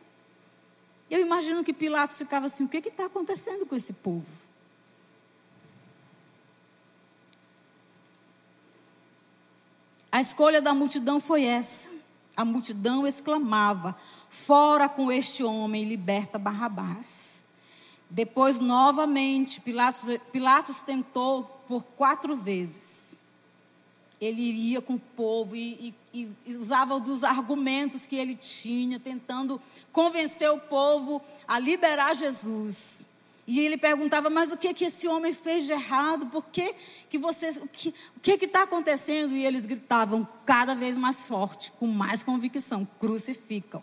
Eu 1.10 1.20
imagino 1.20 1.62
que 1.62 1.72
Pilatos 1.72 2.18
ficava 2.18 2.46
assim: 2.46 2.64
o 2.64 2.68
que 2.68 2.78
está 2.78 3.06
acontecendo 3.06 3.64
com 3.64 3.76
esse 3.76 3.92
povo? 3.92 4.26
A 10.10 10.20
escolha 10.20 10.62
da 10.62 10.72
multidão 10.72 11.20
foi 11.20 11.44
essa. 11.44 11.88
A 12.34 12.44
multidão 12.44 13.06
exclamava: 13.06 13.94
Fora 14.30 14.88
com 14.88 15.12
este 15.12 15.44
homem, 15.44 15.84
liberta 15.86 16.38
Barrabás. 16.38 17.44
Depois, 18.08 18.58
novamente, 18.58 19.60
Pilatos, 19.60 20.04
Pilatos 20.32 20.80
tentou 20.80 21.44
por 21.68 21.82
quatro 21.82 22.34
vezes. 22.34 23.05
Ele 24.20 24.42
ia 24.42 24.80
com 24.80 24.94
o 24.94 24.98
povo 24.98 25.54
e, 25.54 25.94
e, 26.12 26.28
e 26.46 26.56
usava 26.56 26.98
dos 26.98 27.22
argumentos 27.22 28.06
que 28.06 28.16
ele 28.16 28.34
tinha, 28.34 28.98
tentando 28.98 29.60
convencer 29.92 30.50
o 30.50 30.58
povo 30.58 31.22
a 31.46 31.58
liberar 31.58 32.14
Jesus. 32.14 33.06
E 33.46 33.60
ele 33.60 33.76
perguntava, 33.76 34.28
mas 34.28 34.50
o 34.50 34.56
que 34.56 34.74
que 34.74 34.86
esse 34.86 35.06
homem 35.06 35.32
fez 35.32 35.66
de 35.66 35.72
errado? 35.72 36.26
Por 36.26 36.44
que 36.46 36.74
que 37.08 37.16
vocês, 37.16 37.56
o 37.58 37.68
que 37.68 37.94
o 38.16 38.20
que 38.20 38.44
está 38.44 38.62
acontecendo? 38.62 39.36
E 39.36 39.44
eles 39.44 39.64
gritavam 39.64 40.26
cada 40.44 40.74
vez 40.74 40.96
mais 40.96 41.28
forte, 41.28 41.70
com 41.72 41.86
mais 41.86 42.24
convicção, 42.24 42.86
crucificam. 42.98 43.82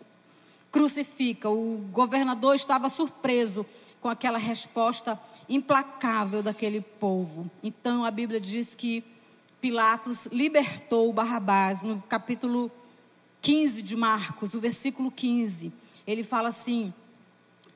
Crucifica. 0.70 1.48
O 1.48 1.78
governador 1.92 2.54
estava 2.54 2.90
surpreso 2.90 3.64
com 4.02 4.08
aquela 4.10 4.36
resposta 4.36 5.18
implacável 5.48 6.42
daquele 6.42 6.82
povo. 6.82 7.50
Então 7.62 8.04
a 8.04 8.10
Bíblia 8.10 8.38
diz 8.38 8.74
que 8.74 9.02
Pilatos 9.64 10.26
libertou 10.30 11.10
Barrabás 11.10 11.84
no 11.84 12.02
capítulo 12.02 12.70
15 13.40 13.82
de 13.82 13.96
Marcos, 13.96 14.52
o 14.52 14.60
versículo 14.60 15.10
15. 15.10 15.72
Ele 16.06 16.22
fala 16.22 16.48
assim: 16.48 16.92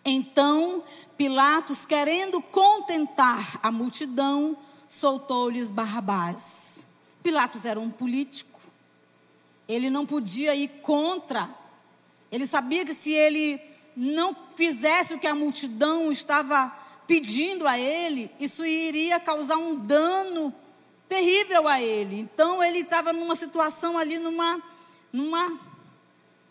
então 0.04 0.84
Pilatos, 1.16 1.86
querendo 1.86 2.42
contentar 2.42 3.58
a 3.62 3.72
multidão, 3.72 4.54
soltou-lhes 4.86 5.70
Barrabás. 5.70 6.86
Pilatos 7.22 7.64
era 7.64 7.80
um 7.80 7.88
político. 7.88 8.60
Ele 9.66 9.88
não 9.88 10.04
podia 10.04 10.54
ir 10.54 10.68
contra. 10.82 11.48
Ele 12.30 12.46
sabia 12.46 12.84
que 12.84 12.92
se 12.92 13.12
ele 13.12 13.58
não 13.96 14.36
fizesse 14.56 15.14
o 15.14 15.18
que 15.18 15.26
a 15.26 15.34
multidão 15.34 16.12
estava 16.12 16.68
pedindo 17.06 17.66
a 17.66 17.78
ele, 17.78 18.30
isso 18.38 18.62
iria 18.62 19.18
causar 19.18 19.56
um 19.56 19.74
dano 19.74 20.54
terrível 21.08 21.66
a 21.66 21.80
ele. 21.80 22.20
Então 22.20 22.62
ele 22.62 22.80
estava 22.80 23.12
numa 23.12 23.34
situação 23.34 23.96
ali, 23.96 24.18
numa, 24.18 24.62
numa 25.12 25.58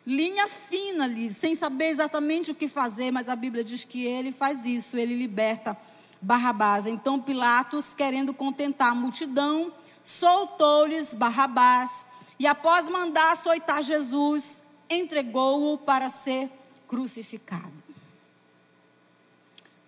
linha 0.06 0.48
fina 0.48 1.04
ali, 1.04 1.32
sem 1.32 1.54
saber 1.54 1.86
exatamente 1.86 2.52
o 2.52 2.56
que 2.56 2.68
fazer, 2.68 3.12
mas 3.12 3.30
a 3.30 3.36
Bíblia 3.36 3.64
diz 3.64 3.84
que 3.84 4.06
ele 4.06 4.32
faz 4.32 4.66
isso, 4.66 4.98
ele 4.98 5.16
liberta 5.16 5.78
Barrabás. 6.22 6.88
Então 6.88 7.20
Pilatos, 7.20 7.94
querendo 7.94 8.34
contentar 8.34 8.92
a 8.92 8.96
multidão, 8.96 9.72
soltou-lhes 10.04 11.14
Barrabás 11.14 12.08
e 12.40 12.48
após 12.48 12.88
mandar 12.88 13.32
açoitar 13.32 13.82
Jesus, 13.82 14.64
entregou-o 14.90 15.78
para 15.78 16.10
ser 16.10 16.50
crucificado. 16.88 17.74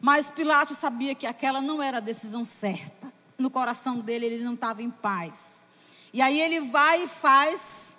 Mas 0.02 0.30
Pilatos 0.30 0.78
sabia 0.78 1.14
que 1.14 1.28
aquela 1.28 1.62
não 1.62 1.82
era 1.82 1.98
a 1.98 2.02
decisão 2.02 2.46
certa. 2.46 3.12
No 3.40 3.50
coração 3.50 4.00
dele 4.00 4.26
ele 4.26 4.44
não 4.44 4.54
estava 4.54 4.84
em 4.84 4.92
paz. 4.92 5.66
E 6.14 6.22
aí 6.22 6.40
ele 6.40 6.60
vai 6.60 7.04
e 7.04 7.08
faz 7.08 7.98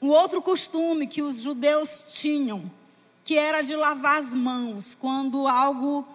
um 0.00 0.08
outro 0.08 0.40
costume 0.40 1.06
que 1.06 1.20
os 1.20 1.40
judeus 1.40 2.04
tinham, 2.08 2.70
que 3.24 3.36
era 3.36 3.62
de 3.62 3.76
lavar 3.76 4.18
as 4.18 4.32
mãos, 4.32 4.96
quando 4.98 5.46
algo 5.46 6.06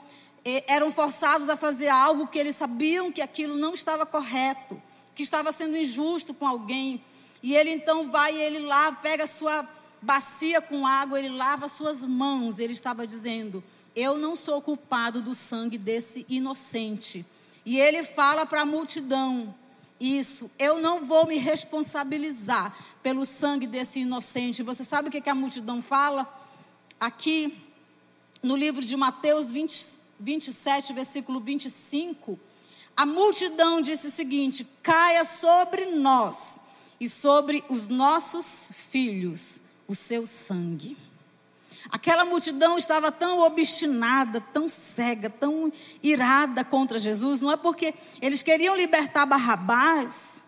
eram 0.67 0.91
forçados 0.91 1.49
a 1.49 1.57
fazer 1.57 1.87
algo 1.87 2.27
que 2.27 2.37
eles 2.37 2.55
sabiam 2.55 3.11
que 3.11 3.21
aquilo 3.21 3.55
não 3.55 3.73
estava 3.73 4.05
correto, 4.05 4.81
que 5.13 5.23
estava 5.23 5.51
sendo 5.51 5.77
injusto 5.77 6.33
com 6.33 6.47
alguém. 6.47 7.03
E 7.41 7.55
ele 7.55 7.71
então 7.71 8.09
vai 8.09 8.35
ele 8.35 8.59
lá 8.59 8.91
pega 8.91 9.23
a 9.23 9.27
sua 9.27 9.67
bacia 10.01 10.61
com 10.61 10.85
água, 10.85 11.19
ele 11.19 11.29
lava 11.29 11.65
as 11.65 11.71
suas 11.71 12.03
mãos. 12.03 12.59
Ele 12.59 12.73
estava 12.73 13.05
dizendo: 13.07 13.63
Eu 13.95 14.17
não 14.17 14.35
sou 14.35 14.61
culpado 14.61 15.21
do 15.21 15.33
sangue 15.33 15.77
desse 15.77 16.25
inocente. 16.29 17.25
E 17.65 17.79
ele 17.79 18.03
fala 18.03 18.45
para 18.45 18.61
a 18.61 18.65
multidão: 18.65 19.53
isso, 19.99 20.51
eu 20.59 20.81
não 20.81 21.03
vou 21.03 21.25
me 21.25 21.37
responsabilizar 21.37 22.77
pelo 23.01 23.25
sangue 23.25 23.65
desse 23.65 24.01
inocente. 24.01 24.61
Você 24.61 24.83
sabe 24.83 25.07
o 25.07 25.11
que, 25.11 25.21
que 25.21 25.29
a 25.29 25.35
multidão 25.35 25.81
fala? 25.81 26.27
Aqui, 26.99 27.57
no 28.43 28.55
livro 28.55 28.83
de 28.83 28.95
Mateus 28.95 29.49
20, 29.49 29.97
27, 30.19 30.93
versículo 30.93 31.39
25, 31.39 32.39
a 32.95 33.05
multidão 33.05 33.81
disse 33.81 34.07
o 34.07 34.11
seguinte: 34.11 34.67
caia 34.83 35.25
sobre 35.25 35.85
nós 35.87 36.59
e 36.99 37.09
sobre 37.09 37.63
os 37.69 37.87
nossos 37.87 38.69
filhos 38.73 39.59
o 39.87 39.95
seu 39.95 40.27
sangue. 40.27 40.97
Aquela 41.91 42.25
multidão 42.25 42.77
estava 42.77 43.11
tão 43.11 43.41
obstinada, 43.41 44.41
tão 44.53 44.67
cega, 44.67 45.29
tão 45.29 45.71
irada 46.01 46.63
contra 46.63 46.97
Jesus, 46.97 47.41
não 47.41 47.51
é 47.51 47.57
porque 47.57 47.93
eles 48.21 48.41
queriam 48.41 48.75
libertar 48.75 49.25
Barrabás, 49.25 50.43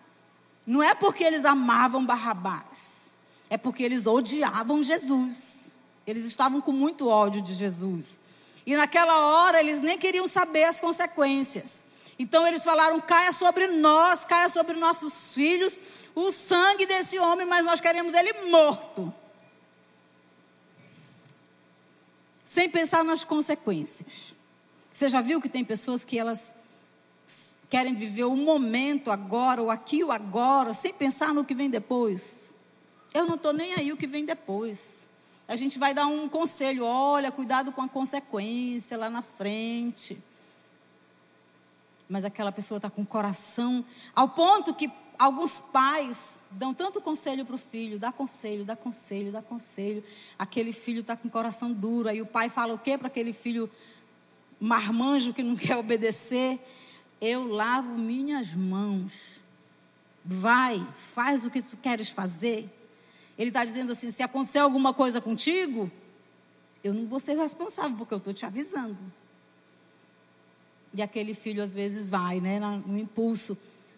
não 0.65 0.81
é 0.81 0.95
porque 0.95 1.23
eles 1.23 1.45
amavam 1.45 2.05
Barrabás, 2.05 3.13
é 3.49 3.57
porque 3.57 3.83
eles 3.83 4.07
odiavam 4.07 4.81
Jesus. 4.83 5.75
Eles 6.05 6.23
estavam 6.23 6.61
com 6.61 6.71
muito 6.71 7.07
ódio 7.07 7.41
de 7.41 7.53
Jesus. 7.53 8.19
E 8.65 8.75
naquela 8.75 9.17
hora 9.17 9.59
eles 9.59 9.81
nem 9.81 9.97
queriam 9.97 10.27
saber 10.27 10.63
as 10.63 10.79
consequências. 10.79 11.85
Então 12.17 12.47
eles 12.47 12.63
falaram: 12.63 12.99
caia 12.99 13.31
sobre 13.31 13.67
nós, 13.67 14.25
caia 14.25 14.49
sobre 14.49 14.75
nossos 14.77 15.33
filhos 15.33 15.79
o 16.15 16.31
sangue 16.31 16.85
desse 16.85 17.19
homem, 17.19 17.45
mas 17.45 17.65
nós 17.65 17.79
queremos 17.79 18.13
ele 18.13 18.49
morto. 18.49 19.13
Sem 22.47 22.69
pensar 22.69 23.03
nas 23.03 23.25
consequências. 23.25 24.33
Você 24.93 25.09
já 25.09 25.19
viu 25.19 25.41
que 25.41 25.49
tem 25.49 25.65
pessoas 25.65 26.05
que 26.05 26.17
elas 26.17 26.55
querem 27.69 27.93
viver 27.93 28.23
o 28.23 28.37
momento 28.37 29.11
agora, 29.11 29.61
ou 29.61 29.69
aqui 29.69 30.01
ou 30.01 30.13
agora, 30.13 30.73
sem 30.73 30.93
pensar 30.93 31.33
no 31.33 31.43
que 31.43 31.53
vem 31.53 31.69
depois? 31.69 32.53
Eu 33.13 33.25
não 33.25 33.35
estou 33.35 33.51
nem 33.51 33.73
aí 33.73 33.91
o 33.91 33.97
que 33.97 34.07
vem 34.07 34.23
depois. 34.23 35.09
A 35.45 35.57
gente 35.57 35.77
vai 35.77 35.93
dar 35.93 36.07
um 36.07 36.29
conselho, 36.29 36.85
olha, 36.85 37.33
cuidado 37.33 37.73
com 37.73 37.81
a 37.81 37.89
consequência 37.89 38.97
lá 38.97 39.09
na 39.09 39.21
frente. 39.21 40.17
Mas 42.07 42.23
aquela 42.23 42.53
pessoa 42.53 42.77
está 42.77 42.89
com 42.89 43.01
o 43.01 43.05
coração, 43.05 43.83
ao 44.15 44.29
ponto 44.29 44.73
que 44.73 44.89
alguns 45.17 45.59
pais 45.59 46.41
dão 46.51 46.73
tanto 46.73 47.01
conselho 47.01 47.45
para 47.45 47.55
o 47.55 47.57
filho, 47.57 47.99
dá 47.99 48.11
conselho, 48.11 48.63
dá 48.63 48.75
conselho, 48.75 49.31
dá 49.31 49.41
conselho. 49.41 50.03
Aquele 50.37 50.71
filho 50.71 51.01
está 51.01 51.15
com 51.15 51.27
o 51.27 51.31
coração 51.31 51.71
duro, 51.71 52.09
aí 52.09 52.21
o 52.21 52.25
pai 52.25 52.49
fala 52.49 52.73
o 52.73 52.77
quê 52.77 52.97
para 52.97 53.07
aquele 53.07 53.33
filho 53.33 53.69
marmanjo 54.59 55.33
que 55.33 55.43
não 55.43 55.55
quer 55.57 55.77
obedecer? 55.77 56.59
Eu 57.19 57.47
lavo 57.47 57.97
minhas 57.97 58.53
mãos. 58.53 59.13
Vai, 60.23 60.85
faz 60.95 61.45
o 61.45 61.49
que 61.49 61.61
tu 61.61 61.77
queres 61.77 62.09
fazer. 62.09 62.69
Ele 63.37 63.49
está 63.49 63.63
dizendo 63.63 63.91
assim: 63.91 64.11
se 64.11 64.21
acontecer 64.21 64.59
alguma 64.59 64.93
coisa 64.93 65.21
contigo, 65.21 65.89
eu 66.83 66.93
não 66.93 67.05
vou 67.07 67.19
ser 67.19 67.37
responsável, 67.37 67.97
porque 67.97 68.13
eu 68.13 68.17
estou 68.17 68.33
te 68.33 68.45
avisando. 68.45 68.97
E 70.93 71.01
aquele 71.01 71.33
filho 71.33 71.63
às 71.63 71.73
vezes 71.73 72.09
vai, 72.09 72.41
né, 72.41 72.59
no 72.59 72.97
impulso. 72.97 73.57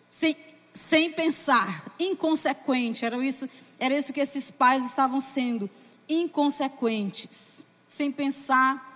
Sem, 0.10 0.36
sem 0.74 1.12
pensar, 1.12 1.92
inconsequente. 2.00 3.06
Era 3.06 3.24
isso, 3.24 3.50
era 3.80 3.98
isso 3.98 4.14
que 4.14 4.20
esses 4.20 4.52
pais 4.52 4.86
estavam 4.86 5.20
sendo, 5.20 5.70
inconsequentes, 6.08 7.66
sem 7.88 8.12
pensar 8.12 8.90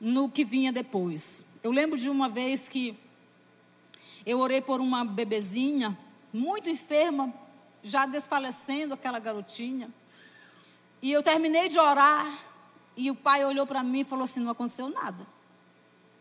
no 0.00 0.28
que 0.28 0.44
vinha 0.44 0.72
depois. 0.72 1.44
Eu 1.62 1.70
lembro 1.70 1.98
de 1.98 2.08
uma 2.08 2.28
vez 2.28 2.68
que 2.68 2.96
eu 4.24 4.40
orei 4.40 4.60
por 4.60 4.80
uma 4.80 5.04
bebezinha, 5.04 5.96
muito 6.32 6.68
enferma, 6.68 7.32
já 7.82 8.04
desfalecendo 8.06 8.94
aquela 8.94 9.18
garotinha. 9.18 9.88
E 11.00 11.12
eu 11.12 11.22
terminei 11.22 11.68
de 11.68 11.78
orar, 11.78 12.44
e 12.96 13.10
o 13.10 13.14
pai 13.14 13.44
olhou 13.44 13.66
para 13.66 13.82
mim 13.82 14.00
e 14.00 14.04
falou 14.04 14.24
assim: 14.24 14.40
não 14.40 14.50
aconteceu 14.50 14.88
nada. 14.88 15.26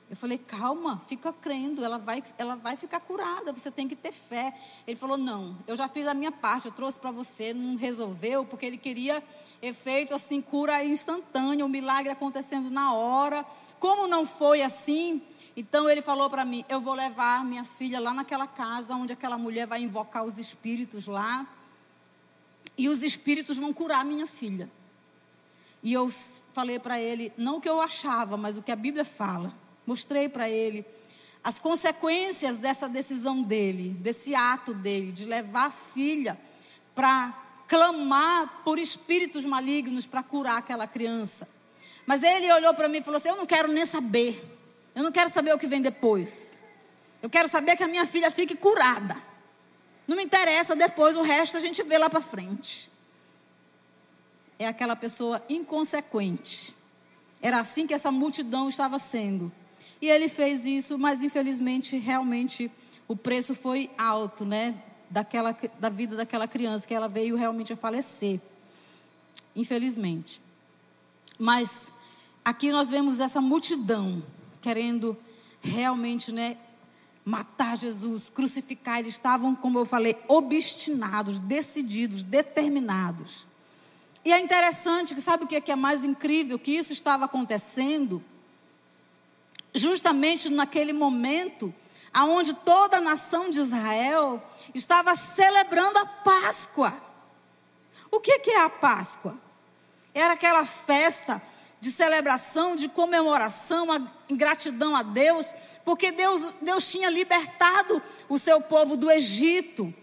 Eu 0.07 0.15
falei, 0.15 0.37
calma, 0.37 1.01
fica 1.07 1.33
crendo, 1.33 1.83
ela 1.83 1.97
vai, 1.97 2.23
ela 2.37 2.55
vai 2.55 2.77
ficar 2.77 2.99
curada, 2.99 3.51
você 3.51 3.71
tem 3.71 3.87
que 3.87 3.95
ter 3.95 4.11
fé. 4.11 4.55
Ele 4.85 4.95
falou, 4.95 5.17
não, 5.17 5.57
eu 5.65 5.75
já 5.75 5.87
fiz 5.87 6.07
a 6.07 6.13
minha 6.13 6.31
parte, 6.31 6.67
eu 6.67 6.71
trouxe 6.71 6.99
para 6.99 7.09
você, 7.09 7.53
não 7.53 7.75
resolveu, 7.75 8.45
porque 8.45 8.67
ele 8.67 8.77
queria 8.77 9.23
efeito 9.61 10.13
assim, 10.13 10.41
cura 10.41 10.83
instantânea, 10.83 11.65
o 11.65 11.67
um 11.67 11.71
milagre 11.71 12.11
acontecendo 12.11 12.69
na 12.69 12.93
hora. 12.93 13.43
Como 13.79 14.07
não 14.07 14.27
foi 14.27 14.61
assim, 14.61 15.23
então 15.57 15.89
ele 15.89 16.03
falou 16.03 16.29
para 16.29 16.45
mim, 16.45 16.63
eu 16.69 16.79
vou 16.79 16.93
levar 16.93 17.43
minha 17.43 17.63
filha 17.63 17.99
lá 17.99 18.13
naquela 18.13 18.45
casa 18.45 18.93
onde 18.93 19.13
aquela 19.13 19.39
mulher 19.39 19.65
vai 19.65 19.81
invocar 19.81 20.23
os 20.23 20.37
espíritos 20.37 21.07
lá. 21.07 21.47
e 22.77 22.89
os 22.89 23.03
espíritos 23.03 23.57
vão 23.57 23.71
curar 23.71 24.03
minha 24.03 24.27
filha. 24.27 24.69
E 25.81 25.93
eu 25.93 26.09
falei 26.53 26.77
para 26.77 26.99
ele, 26.99 27.31
não 27.37 27.57
o 27.57 27.61
que 27.61 27.69
eu 27.69 27.79
achava, 27.79 28.35
mas 28.35 28.57
o 28.57 28.61
que 28.61 28.71
a 28.71 28.75
Bíblia 28.75 29.05
fala. 29.05 29.64
Mostrei 29.85 30.27
para 30.27 30.49
ele 30.49 30.85
as 31.43 31.59
consequências 31.59 32.57
dessa 32.57 32.89
decisão 32.89 33.43
dele, 33.43 33.89
desse 33.99 34.33
ato 34.33 34.73
dele, 34.73 35.11
de 35.11 35.25
levar 35.25 35.67
a 35.67 35.71
filha 35.71 36.39
para 36.95 37.45
clamar 37.67 38.63
por 38.63 38.79
espíritos 38.79 39.45
malignos 39.45 40.07
para 40.07 40.23
curar 40.23 40.57
aquela 40.57 40.87
criança. 40.87 41.47
Mas 42.05 42.23
ele 42.23 42.51
olhou 42.51 42.73
para 42.73 42.87
mim 42.87 42.97
e 42.97 43.01
falou 43.01 43.17
assim: 43.17 43.29
Eu 43.29 43.35
não 43.35 43.45
quero 43.45 43.67
nem 43.67 43.85
saber. 43.85 44.53
Eu 44.95 45.03
não 45.03 45.11
quero 45.11 45.29
saber 45.29 45.53
o 45.53 45.59
que 45.59 45.67
vem 45.67 45.81
depois. 45.81 46.63
Eu 47.21 47.29
quero 47.29 47.47
saber 47.47 47.75
que 47.75 47.83
a 47.83 47.87
minha 47.87 48.05
filha 48.05 48.31
fique 48.31 48.55
curada. 48.55 49.21
Não 50.07 50.15
me 50.15 50.23
interessa 50.23 50.75
depois, 50.75 51.15
o 51.15 51.23
resto 51.23 51.57
a 51.57 51.59
gente 51.59 51.81
vê 51.83 51.97
lá 51.97 52.09
para 52.09 52.21
frente. 52.21 52.91
É 54.57 54.67
aquela 54.67 54.95
pessoa 54.95 55.43
inconsequente. 55.49 56.75
Era 57.41 57.59
assim 57.59 57.85
que 57.85 57.93
essa 57.93 58.11
multidão 58.11 58.69
estava 58.69 58.97
sendo. 58.97 59.51
E 60.01 60.09
ele 60.09 60.27
fez 60.27 60.65
isso, 60.65 60.97
mas 60.97 61.23
infelizmente, 61.23 61.97
realmente, 61.97 62.71
o 63.07 63.15
preço 63.15 63.55
foi 63.55 63.89
alto, 63.97 64.45
né? 64.45 64.75
Daquela, 65.09 65.55
da 65.79 65.89
vida 65.89 66.15
daquela 66.15 66.47
criança, 66.47 66.87
que 66.87 66.93
ela 66.93 67.07
veio 67.07 67.35
realmente 67.35 67.71
a 67.73 67.75
falecer. 67.75 68.39
Infelizmente. 69.55 70.41
Mas 71.37 71.91
aqui 72.43 72.71
nós 72.71 72.89
vemos 72.89 73.19
essa 73.19 73.39
multidão 73.39 74.23
querendo 74.61 75.15
realmente, 75.61 76.31
né, 76.31 76.57
matar 77.23 77.77
Jesus, 77.77 78.29
crucificar. 78.29 78.99
Eles 78.99 79.13
estavam, 79.13 79.55
como 79.55 79.79
eu 79.79 79.85
falei, 79.85 80.15
obstinados, 80.27 81.39
decididos, 81.39 82.23
determinados. 82.23 83.45
E 84.23 84.33
é 84.33 84.39
interessante 84.39 85.13
que 85.13 85.21
sabe 85.21 85.43
o 85.43 85.47
que 85.47 85.71
é 85.71 85.75
mais 85.75 86.03
incrível? 86.03 86.57
Que 86.57 86.71
isso 86.71 86.93
estava 86.93 87.25
acontecendo 87.25 88.23
justamente 89.75 90.49
naquele 90.49 90.93
momento 90.93 91.73
aonde 92.15 92.53
toda 92.53 92.97
a 92.97 93.01
nação 93.01 93.49
de 93.49 93.59
Israel 93.59 94.41
estava 94.73 95.15
celebrando 95.17 95.99
a 95.99 96.05
Páscoa. 96.05 96.97
O 98.09 98.21
que, 98.21 98.39
é 98.51 98.61
a 98.61 98.69
Páscoa? 98.69 99.37
Era 100.13 100.33
aquela 100.33 100.65
festa 100.65 101.41
de 101.81 101.91
celebração, 101.91 102.73
de 102.73 102.87
comemoração, 102.87 103.91
a 103.91 103.99
gratidão 104.33 104.95
a 104.95 105.03
Deus, 105.03 105.53
porque 105.83 106.09
Deus, 106.09 106.53
Deus 106.61 106.89
tinha 106.89 107.09
libertado 107.09 108.01
o 108.29 108.39
seu 108.39 108.61
povo 108.61 108.95
do 108.95 109.11
Egito. 109.11 109.93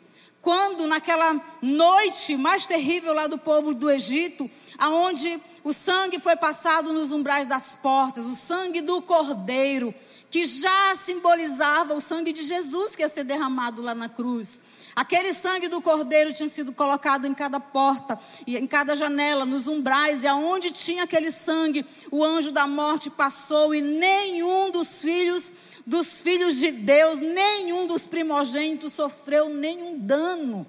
Quando 0.42 0.88
naquela 0.88 1.40
noite 1.62 2.36
mais 2.36 2.66
terrível 2.66 3.14
lá 3.14 3.28
do 3.28 3.38
povo 3.38 3.72
do 3.72 3.88
Egito, 3.88 4.50
aonde 4.76 5.40
o 5.62 5.72
sangue 5.72 6.18
foi 6.18 6.34
passado 6.34 6.92
nos 6.92 7.12
umbrais 7.12 7.46
das 7.46 7.76
portas, 7.76 8.26
o 8.26 8.34
sangue 8.34 8.80
do 8.80 9.00
cordeiro, 9.00 9.94
que 10.28 10.44
já 10.44 10.96
simbolizava 10.96 11.94
o 11.94 12.00
sangue 12.00 12.32
de 12.32 12.42
Jesus 12.42 12.96
que 12.96 13.02
ia 13.02 13.08
ser 13.08 13.22
derramado 13.22 13.80
lá 13.80 13.94
na 13.94 14.08
cruz. 14.08 14.60
Aquele 14.96 15.32
sangue 15.32 15.68
do 15.68 15.80
cordeiro 15.80 16.32
tinha 16.32 16.48
sido 16.48 16.72
colocado 16.72 17.26
em 17.26 17.34
cada 17.34 17.60
porta, 17.60 18.18
em 18.44 18.66
cada 18.66 18.96
janela, 18.96 19.46
nos 19.46 19.68
umbrais, 19.68 20.24
e 20.24 20.26
aonde 20.26 20.72
tinha 20.72 21.04
aquele 21.04 21.30
sangue, 21.30 21.86
o 22.10 22.24
anjo 22.24 22.50
da 22.50 22.66
morte 22.66 23.08
passou, 23.08 23.72
e 23.74 23.80
nenhum 23.80 24.70
dos 24.70 25.02
filhos 25.02 25.52
dos 25.86 26.22
filhos 26.22 26.56
de 26.56 26.70
Deus, 26.70 27.18
nenhum 27.18 27.86
dos 27.86 28.06
primogênitos 28.06 28.92
sofreu 28.92 29.48
nenhum 29.48 29.98
dano 29.98 30.66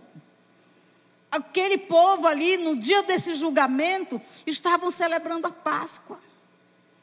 aquele 1.33 1.79
povo 1.79 2.27
ali, 2.27 2.57
no 2.57 2.75
dia 2.75 3.01
desse 3.03 3.33
julgamento, 3.33 4.21
estavam 4.45 4.91
celebrando 4.91 5.47
a 5.47 5.51
Páscoa, 5.51 6.19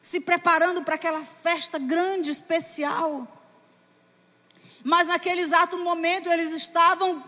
se 0.00 0.20
preparando 0.20 0.84
para 0.84 0.94
aquela 0.94 1.24
festa 1.24 1.78
grande, 1.78 2.30
especial. 2.30 3.26
Mas 4.84 5.08
naquele 5.08 5.40
exato 5.40 5.76
momento 5.78 6.30
eles 6.30 6.52
estavam 6.52 7.24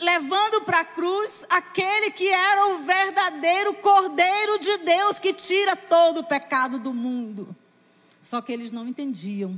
levando 0.00 0.62
para 0.62 0.80
a 0.80 0.84
cruz 0.84 1.46
aquele 1.48 2.10
que 2.10 2.28
era 2.28 2.66
o 2.66 2.78
verdadeiro 2.80 3.74
Cordeiro 3.74 4.58
de 4.58 4.76
Deus 4.78 5.18
que 5.18 5.32
tira 5.32 5.74
todo 5.76 6.20
o 6.20 6.24
pecado 6.24 6.78
do 6.78 6.92
mundo. 6.92 7.56
Só 8.26 8.42
que 8.42 8.50
eles 8.50 8.72
não 8.72 8.88
entendiam, 8.88 9.56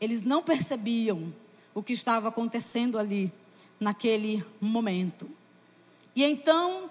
eles 0.00 0.22
não 0.22 0.44
percebiam 0.44 1.34
o 1.74 1.82
que 1.82 1.92
estava 1.92 2.28
acontecendo 2.28 2.96
ali 2.96 3.32
naquele 3.80 4.46
momento. 4.60 5.28
E 6.14 6.22
então, 6.22 6.88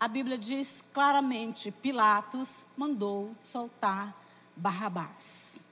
a 0.00 0.08
Bíblia 0.08 0.38
diz 0.38 0.82
claramente: 0.94 1.70
Pilatos 1.70 2.64
mandou 2.74 3.36
soltar 3.42 4.16
Barrabás. 4.56 5.66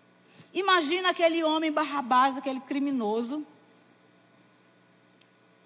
Imagina 0.52 1.12
aquele 1.12 1.42
homem 1.42 1.72
Barrabás, 1.72 2.36
aquele 2.36 2.60
criminoso, 2.60 3.42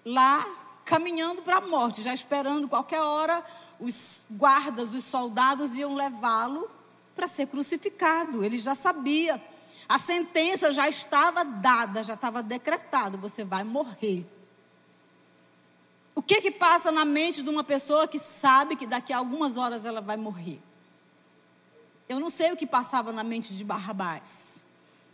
lá 0.05 0.47
caminhando 0.85 1.41
para 1.41 1.57
a 1.57 1.67
morte, 1.67 2.01
já 2.01 2.13
esperando 2.13 2.69
qualquer 2.69 3.01
hora, 3.01 3.43
os 3.81 4.25
guardas, 4.31 4.93
os 4.93 5.03
soldados 5.03 5.75
iam 5.75 5.93
levá-lo 5.93 6.71
para 7.15 7.27
ser 7.27 7.47
crucificado. 7.47 8.43
Ele 8.43 8.57
já 8.57 8.75
sabia. 8.75 9.41
A 9.87 9.99
sentença 9.99 10.71
já 10.71 10.87
estava 10.87 11.43
dada, 11.43 12.03
já 12.03 12.13
estava 12.13 12.41
decretado: 12.41 13.17
você 13.17 13.43
vai 13.43 13.63
morrer. 13.63 14.25
O 16.13 16.21
que 16.21 16.41
que 16.41 16.51
passa 16.51 16.91
na 16.91 17.05
mente 17.05 17.41
de 17.41 17.49
uma 17.49 17.63
pessoa 17.63 18.07
que 18.07 18.19
sabe 18.19 18.75
que 18.75 18.85
daqui 18.85 19.13
a 19.13 19.17
algumas 19.17 19.57
horas 19.57 19.85
ela 19.85 20.01
vai 20.01 20.17
morrer? 20.17 20.61
Eu 22.07 22.19
não 22.19 22.29
sei 22.29 22.51
o 22.51 22.57
que 22.57 22.67
passava 22.67 23.11
na 23.13 23.23
mente 23.23 23.55
de 23.55 23.63
Barrabás. 23.63 24.65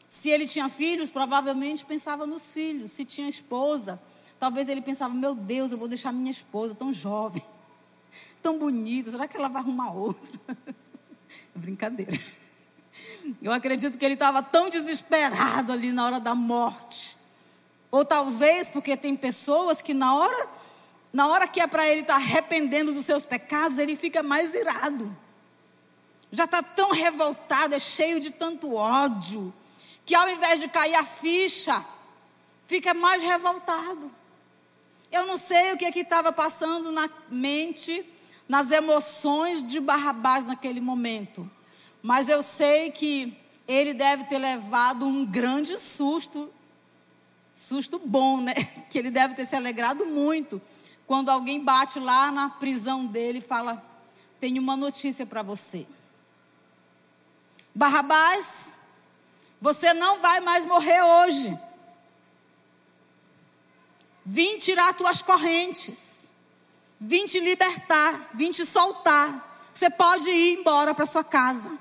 Se 0.10 0.30
ele 0.30 0.46
tinha 0.46 0.68
filhos, 0.68 1.12
provavelmente 1.12 1.86
pensava 1.86 2.26
nos 2.26 2.52
filhos. 2.52 2.92
Se 2.92 3.06
tinha 3.06 3.28
esposa, 3.28 4.02
talvez 4.40 4.68
ele 4.68 4.82
pensava: 4.82 5.14
meu 5.14 5.36
Deus, 5.36 5.72
eu 5.72 5.78
vou 5.78 5.88
deixar 5.88 6.12
minha 6.12 6.32
esposa 6.32 6.74
tão 6.74 6.92
jovem, 6.92 7.44
tão 8.42 8.58
bonita, 8.58 9.12
será 9.12 9.28
que 9.28 9.38
ela 9.38 9.50
vai 9.50 9.62
arrumar 9.62 9.92
outra? 9.94 10.40
Brincadeira. 11.56 12.20
Eu 13.42 13.52
acredito 13.52 13.98
que 13.98 14.06
ele 14.06 14.14
estava 14.14 14.42
tão 14.42 14.70
desesperado 14.70 15.72
ali 15.72 15.92
na 15.92 16.06
hora 16.06 16.20
da 16.20 16.34
morte. 16.34 17.18
Ou 17.92 18.06
talvez 18.06 18.70
porque 18.70 18.96
tem 18.96 19.16
pessoas 19.16 19.82
que 19.82 19.94
na 19.94 20.16
hora 20.16 20.58
na 21.12 21.28
hora 21.28 21.48
que 21.48 21.60
é 21.60 21.68
para 21.68 21.88
ele 21.88 22.02
estar 22.02 22.16
tá 22.16 22.20
arrependendo 22.20 22.94
dos 22.94 23.06
seus 23.06 23.26
pecados, 23.26 23.78
ele 23.78 23.96
fica 23.96 24.22
mais 24.22 24.54
irado. 24.54 25.16
Já 26.32 26.44
está 26.44 26.62
tão 26.62 26.92
revoltado, 26.92 27.74
é 27.74 27.80
cheio 27.80 28.20
de 28.20 28.30
tanto 28.30 28.76
ódio, 28.76 29.54
que 30.06 30.14
ao 30.14 30.30
invés 30.30 30.60
de 30.60 30.68
cair 30.68 30.96
a 30.96 31.06
ficha, 31.06 31.84
fica 32.66 32.94
mais 32.94 33.24
revoltado. 33.24 34.12
Eu 35.12 35.26
não 35.26 35.38
sei 35.38 35.72
o 35.72 35.78
que 35.78 35.86
é 35.86 35.92
que 35.92 36.02
estava 36.02 36.32
passando 36.32 36.92
na 36.92 37.10
mente, 37.30 38.06
nas 38.48 38.72
emoções 38.72 39.62
de 39.62 39.80
Barrabás 39.80 40.48
naquele 40.48 40.80
momento, 40.80 41.50
mas 42.02 42.30
eu 42.30 42.42
sei 42.42 42.92
que 42.92 43.38
ele 43.68 43.94
deve 43.94 44.24
ter 44.26 44.38
levado 44.38 45.06
um 45.06 45.26
grande 45.26 45.78
susto, 45.78 46.52
susto 47.54 48.00
bom, 48.00 48.42
né? 48.42 48.54
Que 48.90 48.98
ele 48.98 49.12
deve 49.12 49.36
ter 49.36 49.46
se 49.46 49.56
alegrado 49.56 50.06
muito 50.06 50.62
quando 51.06 51.30
alguém 51.30 51.64
bate 51.64 52.00
lá 52.00 52.32
na 52.32 52.50
prisão 52.50 53.06
dele 53.06 53.40
e 53.40 53.42
fala: 53.42 53.84
Tenho 54.40 54.62
uma 54.62 54.78
notícia 54.78 55.26
para 55.26 55.42
você. 55.44 55.86
Barrabás, 57.76 58.78
você 59.62 59.94
não 59.94 60.20
vai 60.20 60.40
mais 60.40 60.64
morrer 60.66 61.02
hoje. 61.02 61.58
Vim 64.26 64.58
tirar 64.58 64.94
tuas 64.94 65.22
correntes. 65.22 66.27
Vim 67.00 67.26
te 67.26 67.40
libertar. 67.40 68.30
Vim 68.34 68.52
te 68.52 68.66
soltar. 68.66 69.70
Você 69.74 69.90
pode 69.90 70.30
ir 70.30 70.60
embora 70.60 70.94
para 70.94 71.06
sua 71.06 71.24
casa. 71.24 71.78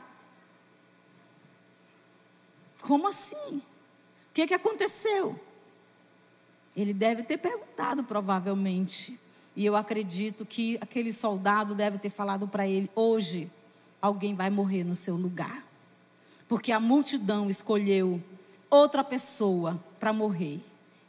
Como 2.83 3.09
assim? 3.09 3.57
O 3.57 3.63
que, 4.35 4.47
que 4.47 4.55
aconteceu? 4.55 5.39
Ele 6.77 6.93
deve 6.93 7.23
ter 7.23 7.39
perguntado, 7.39 8.05
provavelmente. 8.05 9.19
E 9.57 9.65
eu 9.65 9.75
acredito 9.75 10.45
que 10.45 10.77
aquele 10.81 11.13
soldado 11.13 11.75
deve 11.75 11.99
ter 11.99 12.11
falado 12.11 12.47
para 12.47 12.67
ele: 12.69 12.91
hoje 12.95 13.51
alguém 14.01 14.35
vai 14.35 14.51
morrer 14.51 14.85
no 14.85 14.95
seu 14.95 15.17
lugar. 15.17 15.65
Porque 16.47 16.71
a 16.71 16.79
multidão 16.79 17.49
escolheu 17.49 18.23
outra 18.69 19.03
pessoa 19.03 19.83
para 19.99 20.13
morrer. 20.13 20.61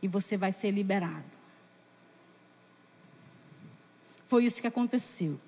E 0.02 0.08
você 0.08 0.38
vai 0.38 0.52
ser 0.52 0.72
liberado. 0.72 1.37
Foi 4.28 4.46
isso 4.46 4.62
que 4.62 4.68
aconteceu. 4.68 5.40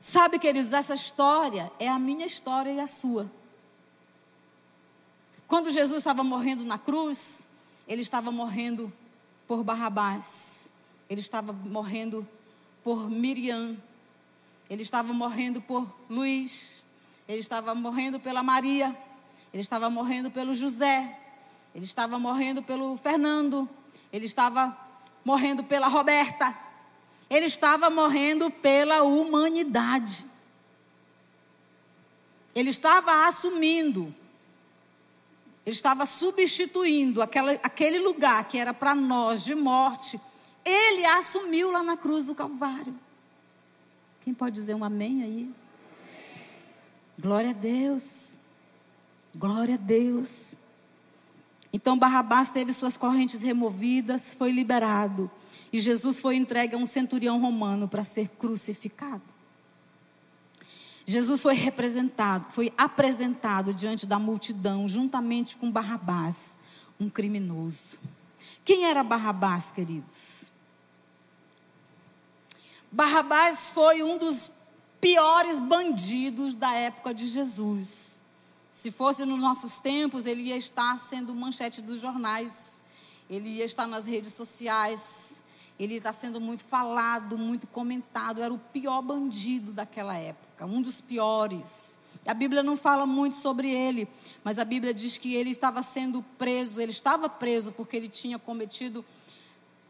Sabe, 0.00 0.38
queridos, 0.38 0.72
essa 0.72 0.94
história 0.94 1.70
é 1.78 1.86
a 1.86 1.98
minha 1.98 2.24
história 2.24 2.72
e 2.72 2.80
a 2.80 2.86
sua. 2.86 3.30
Quando 5.46 5.70
Jesus 5.70 5.98
estava 5.98 6.24
morrendo 6.24 6.64
na 6.64 6.78
cruz, 6.78 7.46
ele 7.86 8.00
estava 8.00 8.30
morrendo 8.30 8.90
por 9.46 9.62
Barrabás. 9.62 10.70
ele 11.08 11.20
estava 11.20 11.52
morrendo 11.52 12.26
por 12.84 13.10
Miriam, 13.10 13.76
ele 14.70 14.82
estava 14.82 15.12
morrendo 15.12 15.60
por 15.60 15.92
Luiz, 16.08 16.84
ele 17.26 17.40
estava 17.40 17.74
morrendo 17.74 18.20
pela 18.20 18.44
Maria, 18.44 18.96
ele 19.52 19.60
estava 19.60 19.90
morrendo 19.90 20.30
pelo 20.30 20.54
José, 20.54 21.18
ele 21.74 21.84
estava 21.84 22.16
morrendo 22.16 22.62
pelo 22.62 22.96
Fernando, 22.96 23.68
ele 24.12 24.26
estava 24.26 24.76
morrendo 25.24 25.64
pela 25.64 25.88
Roberta, 25.88 26.56
ele 27.30 27.46
estava 27.46 27.88
morrendo 27.88 28.50
pela 28.50 29.02
humanidade. 29.04 30.26
Ele 32.52 32.70
estava 32.70 33.28
assumindo, 33.28 34.12
ele 35.64 35.76
estava 35.76 36.04
substituindo 36.04 37.22
aquela, 37.22 37.52
aquele 37.52 38.00
lugar 38.00 38.48
que 38.48 38.58
era 38.58 38.74
para 38.74 38.92
nós 38.92 39.44
de 39.44 39.54
morte, 39.54 40.20
ele 40.64 41.06
assumiu 41.06 41.70
lá 41.70 41.80
na 41.80 41.96
cruz 41.96 42.26
do 42.26 42.34
Calvário. 42.34 42.98
Quem 44.22 44.34
pode 44.34 44.56
dizer 44.56 44.74
um 44.74 44.82
amém 44.82 45.22
aí? 45.22 45.50
Glória 47.16 47.50
a 47.50 47.54
Deus. 47.54 48.34
Glória 49.34 49.74
a 49.74 49.78
Deus. 49.78 50.56
Então 51.72 51.96
Barrabás 51.96 52.50
teve 52.50 52.72
suas 52.72 52.96
correntes 52.96 53.40
removidas, 53.40 54.34
foi 54.34 54.50
liberado. 54.50 55.30
E 55.72 55.80
Jesus 55.80 56.18
foi 56.18 56.36
entregue 56.36 56.74
a 56.74 56.78
um 56.78 56.86
centurião 56.86 57.40
romano 57.40 57.88
para 57.88 58.02
ser 58.02 58.28
crucificado. 58.28 59.22
Jesus 61.06 61.42
foi 61.42 61.54
representado, 61.54 62.52
foi 62.52 62.72
apresentado 62.76 63.74
diante 63.74 64.06
da 64.06 64.18
multidão, 64.18 64.88
juntamente 64.88 65.56
com 65.56 65.70
Barrabás, 65.70 66.58
um 67.00 67.08
criminoso. 67.08 67.98
Quem 68.64 68.84
era 68.84 69.02
Barrabás, 69.02 69.72
queridos? 69.72 70.50
Barrabás 72.92 73.70
foi 73.70 74.02
um 74.02 74.18
dos 74.18 74.50
piores 75.00 75.58
bandidos 75.58 76.54
da 76.54 76.72
época 76.74 77.14
de 77.14 77.26
Jesus. 77.26 78.20
Se 78.72 78.90
fosse 78.90 79.24
nos 79.24 79.40
nossos 79.40 79.80
tempos, 79.80 80.26
ele 80.26 80.42
ia 80.42 80.56
estar 80.56 80.98
sendo 81.00 81.34
manchete 81.34 81.82
dos 81.82 82.00
jornais, 82.00 82.80
ele 83.28 83.48
ia 83.48 83.64
estar 83.64 83.86
nas 83.86 84.06
redes 84.06 84.32
sociais, 84.32 85.42
ele 85.80 85.94
está 85.94 86.12
sendo 86.12 86.38
muito 86.38 86.62
falado, 86.62 87.38
muito 87.38 87.66
comentado. 87.66 88.42
Era 88.42 88.52
o 88.52 88.58
pior 88.58 89.00
bandido 89.00 89.72
daquela 89.72 90.14
época, 90.14 90.66
um 90.66 90.82
dos 90.82 91.00
piores. 91.00 91.98
A 92.26 92.34
Bíblia 92.34 92.62
não 92.62 92.76
fala 92.76 93.06
muito 93.06 93.34
sobre 93.36 93.70
ele, 93.70 94.06
mas 94.44 94.58
a 94.58 94.64
Bíblia 94.64 94.92
diz 94.92 95.16
que 95.16 95.34
ele 95.34 95.48
estava 95.48 95.82
sendo 95.82 96.22
preso, 96.36 96.82
ele 96.82 96.92
estava 96.92 97.30
preso 97.30 97.72
porque 97.72 97.96
ele 97.96 98.10
tinha 98.10 98.38
cometido 98.38 99.02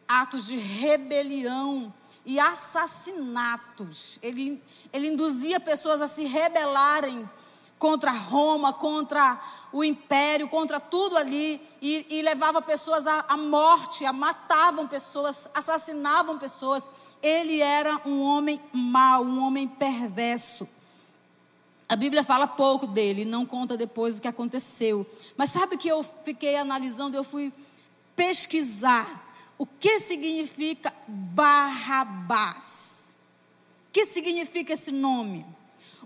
atos 0.06 0.46
de 0.46 0.56
rebelião 0.56 1.92
e 2.24 2.38
assassinatos. 2.38 4.20
Ele, 4.22 4.62
ele 4.92 5.08
induzia 5.08 5.58
pessoas 5.58 6.00
a 6.00 6.06
se 6.06 6.22
rebelarem 6.22 7.28
contra 7.80 8.12
Roma, 8.12 8.72
contra 8.72 9.40
o 9.72 9.82
império, 9.82 10.48
contra 10.48 10.78
tudo 10.78 11.16
ali, 11.16 11.60
e, 11.80 12.06
e 12.08 12.22
levava 12.22 12.62
pessoas 12.62 13.06
à, 13.06 13.24
à 13.26 13.36
morte, 13.36 14.04
a 14.04 14.12
matavam 14.12 14.86
pessoas, 14.86 15.48
assassinavam 15.54 16.38
pessoas. 16.38 16.88
Ele 17.22 17.60
era 17.60 18.00
um 18.06 18.22
homem 18.22 18.60
mau, 18.72 19.24
um 19.24 19.42
homem 19.42 19.66
perverso. 19.66 20.68
A 21.88 21.96
Bíblia 21.96 22.22
fala 22.22 22.46
pouco 22.46 22.86
dele, 22.86 23.24
não 23.24 23.44
conta 23.44 23.76
depois 23.76 24.18
o 24.18 24.20
que 24.20 24.28
aconteceu. 24.28 25.04
Mas 25.36 25.50
sabe 25.50 25.76
que 25.76 25.88
eu 25.88 26.04
fiquei 26.24 26.56
analisando, 26.56 27.16
eu 27.16 27.24
fui 27.24 27.52
pesquisar 28.14 29.30
o 29.60 29.66
que 29.66 30.00
significa 30.00 30.90
Barrabás? 31.06 33.14
O 33.88 33.92
que 33.92 34.06
significa 34.06 34.72
esse 34.72 34.90
nome? 34.90 35.44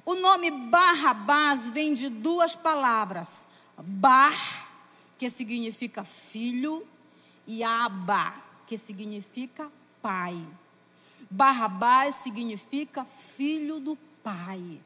O 0.04 0.14
nome 0.14 0.50
Barrabás 0.50 1.70
vem 1.70 1.94
de 1.94 2.08
duas 2.08 2.54
palavras: 2.54 3.46
Bar, 3.78 4.68
que 5.18 5.30
significa 5.30 6.04
filho, 6.04 6.86
e 7.46 7.62
Abba, 7.62 8.34
que 8.66 8.76
significa 8.76 9.70
pai. 10.02 10.36
Barrabás 11.30 12.16
significa 12.16 13.04
filho 13.04 13.80
do 13.80 13.96
pai. 14.22 14.80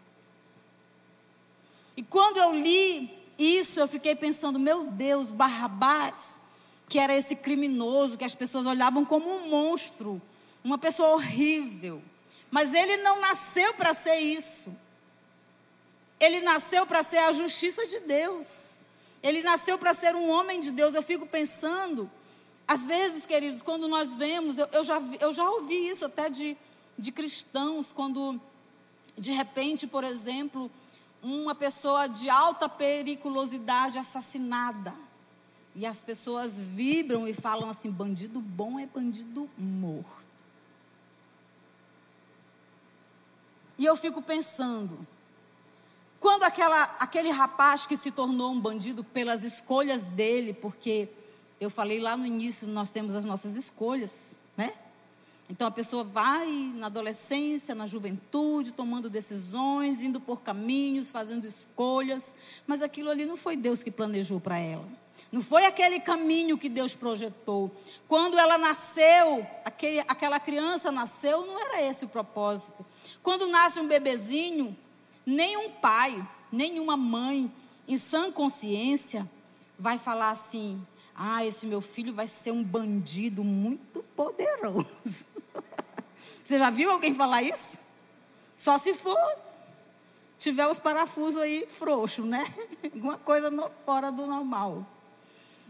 E 1.97 2.03
quando 2.03 2.37
eu 2.37 2.53
li 2.55 3.11
isso, 3.37 3.81
eu 3.81 3.89
fiquei 3.89 4.15
pensando, 4.15 4.59
meu 4.59 4.85
Deus, 4.85 5.31
Barrabás 5.31 6.41
que 6.89 6.99
era 6.99 7.15
esse 7.15 7.37
criminoso 7.37 8.17
que 8.17 8.25
as 8.25 8.35
pessoas 8.35 8.65
olhavam 8.65 9.05
como 9.05 9.31
um 9.31 9.49
monstro, 9.51 10.21
uma 10.65 10.79
pessoa 10.79 11.11
horrível. 11.11 12.03
Mas 12.51 12.73
ele 12.73 12.97
não 12.99 13.21
nasceu 13.21 13.75
para 13.75 13.93
ser 13.93 14.17
isso. 14.17 14.75
Ele 16.21 16.41
nasceu 16.41 16.87
para 16.87 17.03
ser 17.03 17.19
a 17.19 17.33
justiça 17.33 17.87
de 17.87 18.01
Deus. 18.01 18.85
Ele 19.23 19.43
nasceu 19.43 19.79
para 19.79 19.95
ser 19.95 20.15
um 20.15 20.29
homem 20.31 20.61
de 20.61 20.71
Deus. 20.71 20.95
Eu 20.95 21.03
fico 21.03 21.27
pensando, 21.27 22.11
às 22.67 22.85
vezes, 22.85 23.27
queridos, 23.27 23.63
quando 23.63 23.89
nós 23.89 24.15
vemos, 24.15 24.59
eu, 24.59 24.69
eu, 24.73 24.85
já, 24.85 25.01
eu 25.21 25.33
já 25.33 25.49
ouvi 25.49 25.89
isso 25.89 26.05
até 26.05 26.29
de, 26.29 26.57
de 26.99 27.13
cristãos, 27.13 27.93
quando, 27.93 28.41
de 29.17 29.33
repente, 29.33 29.87
por 29.87 30.05
exemplo, 30.05 30.71
uma 31.23 31.55
pessoa 31.55 32.09
de 32.09 32.29
alta 32.29 32.69
periculosidade 32.69 33.99
assassinada. 33.99 34.95
E 35.75 35.87
as 35.87 36.03
pessoas 36.03 36.59
vibram 36.59 37.29
e 37.29 37.33
falam 37.33 37.71
assim: 37.71 37.91
bandido 37.91 38.41
bom 38.41 38.81
é 38.81 38.87
bandido 38.87 39.49
morto. 39.57 40.19
E 43.79 43.85
eu 43.85 43.95
fico 43.95 44.21
pensando, 44.21 45.07
quando 46.21 46.43
aquela, 46.43 46.83
aquele 46.99 47.31
rapaz 47.31 47.87
que 47.87 47.97
se 47.97 48.11
tornou 48.11 48.53
um 48.53 48.61
bandido 48.61 49.05
pelas 49.05 49.45
escolhas 49.45 50.07
dele, 50.07 50.53
porque 50.53 51.09
eu 51.61 51.71
falei 51.71 52.01
lá 52.01 52.17
no 52.17 52.27
início, 52.27 52.69
nós 52.69 52.91
temos 52.91 53.15
as 53.15 53.25
nossas 53.25 53.55
escolhas, 53.55 54.35
né? 54.57 54.73
Então 55.51 55.67
a 55.67 55.71
pessoa 55.71 56.05
vai 56.05 56.47
na 56.75 56.87
adolescência, 56.87 57.75
na 57.75 57.87
juventude, 57.87 58.73
tomando 58.73 59.09
decisões, 59.09 60.03
indo 60.03 60.21
por 60.21 60.43
caminhos, 60.43 61.11
fazendo 61.11 61.47
escolhas, 61.47 62.37
mas 62.67 62.83
aquilo 62.83 63.11
ali 63.11 63.25
não 63.25 63.37
foi 63.37 63.57
Deus 63.57 63.83
que 63.83 63.91
planejou 63.91 64.41
para 64.41 64.59
ela. 64.59 64.87
Não 65.33 65.43
foi 65.43 65.65
aquele 65.67 66.01
caminho 66.01 66.59
que 66.59 66.69
Deus 66.69 66.95
projetou. 66.95 67.71
Quando 68.07 68.39
ela 68.39 68.59
nasceu, 68.59 69.47
aquele, 69.65 70.01
aquela 70.01 70.41
criança 70.41 70.91
nasceu, 70.91 71.47
não 71.47 71.59
era 71.59 71.83
esse 71.83 72.05
o 72.05 72.09
propósito. 72.09 72.85
Quando 73.23 73.47
nasce 73.47 73.81
um 73.81 73.87
bebezinho, 73.87 74.77
nenhum 75.29 75.71
pai, 75.73 76.27
nenhuma 76.51 76.97
mãe, 76.97 77.53
em 77.87 77.99
sã 77.99 78.33
consciência, 78.33 79.31
vai 79.79 79.99
falar 79.99 80.31
assim: 80.31 80.85
ah, 81.15 81.45
esse 81.45 81.67
meu 81.67 81.83
filho 81.83 82.15
vai 82.15 82.27
ser 82.27 82.51
um 82.51 82.65
bandido 82.65 83.45
muito 83.45 84.03
poderoso. 84.17 85.27
Você 86.43 86.59
já 86.59 86.71
viu 86.71 86.91
alguém 86.91 87.13
falar 87.13 87.43
isso? 87.43 87.79
Só 88.57 88.79
se 88.79 88.95
for 88.95 89.19
tiver 90.39 90.67
os 90.67 90.79
parafusos 90.79 91.41
aí 91.43 91.67
frouxos, 91.69 92.25
né? 92.25 92.43
Alguma 92.83 93.19
coisa 93.19 93.51
no, 93.51 93.71
fora 93.85 94.11
do 94.11 94.27
normal. 94.27 94.87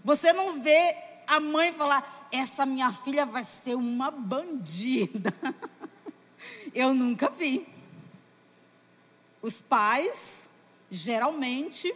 Você 0.05 0.33
não 0.33 0.61
vê 0.61 0.97
a 1.27 1.41
mãe 1.41 1.73
falar: 1.73 2.29
essa 2.31 2.65
minha 2.65 2.93
filha 2.93 3.27
vai 3.27 3.43
ser 3.43 3.75
uma 3.75 4.09
bandida. 4.13 5.35
Eu 6.73 6.95
nunca 6.95 7.29
vi. 7.29 7.78
Os 9.41 9.61
pais, 9.61 10.49
geralmente, 10.91 11.95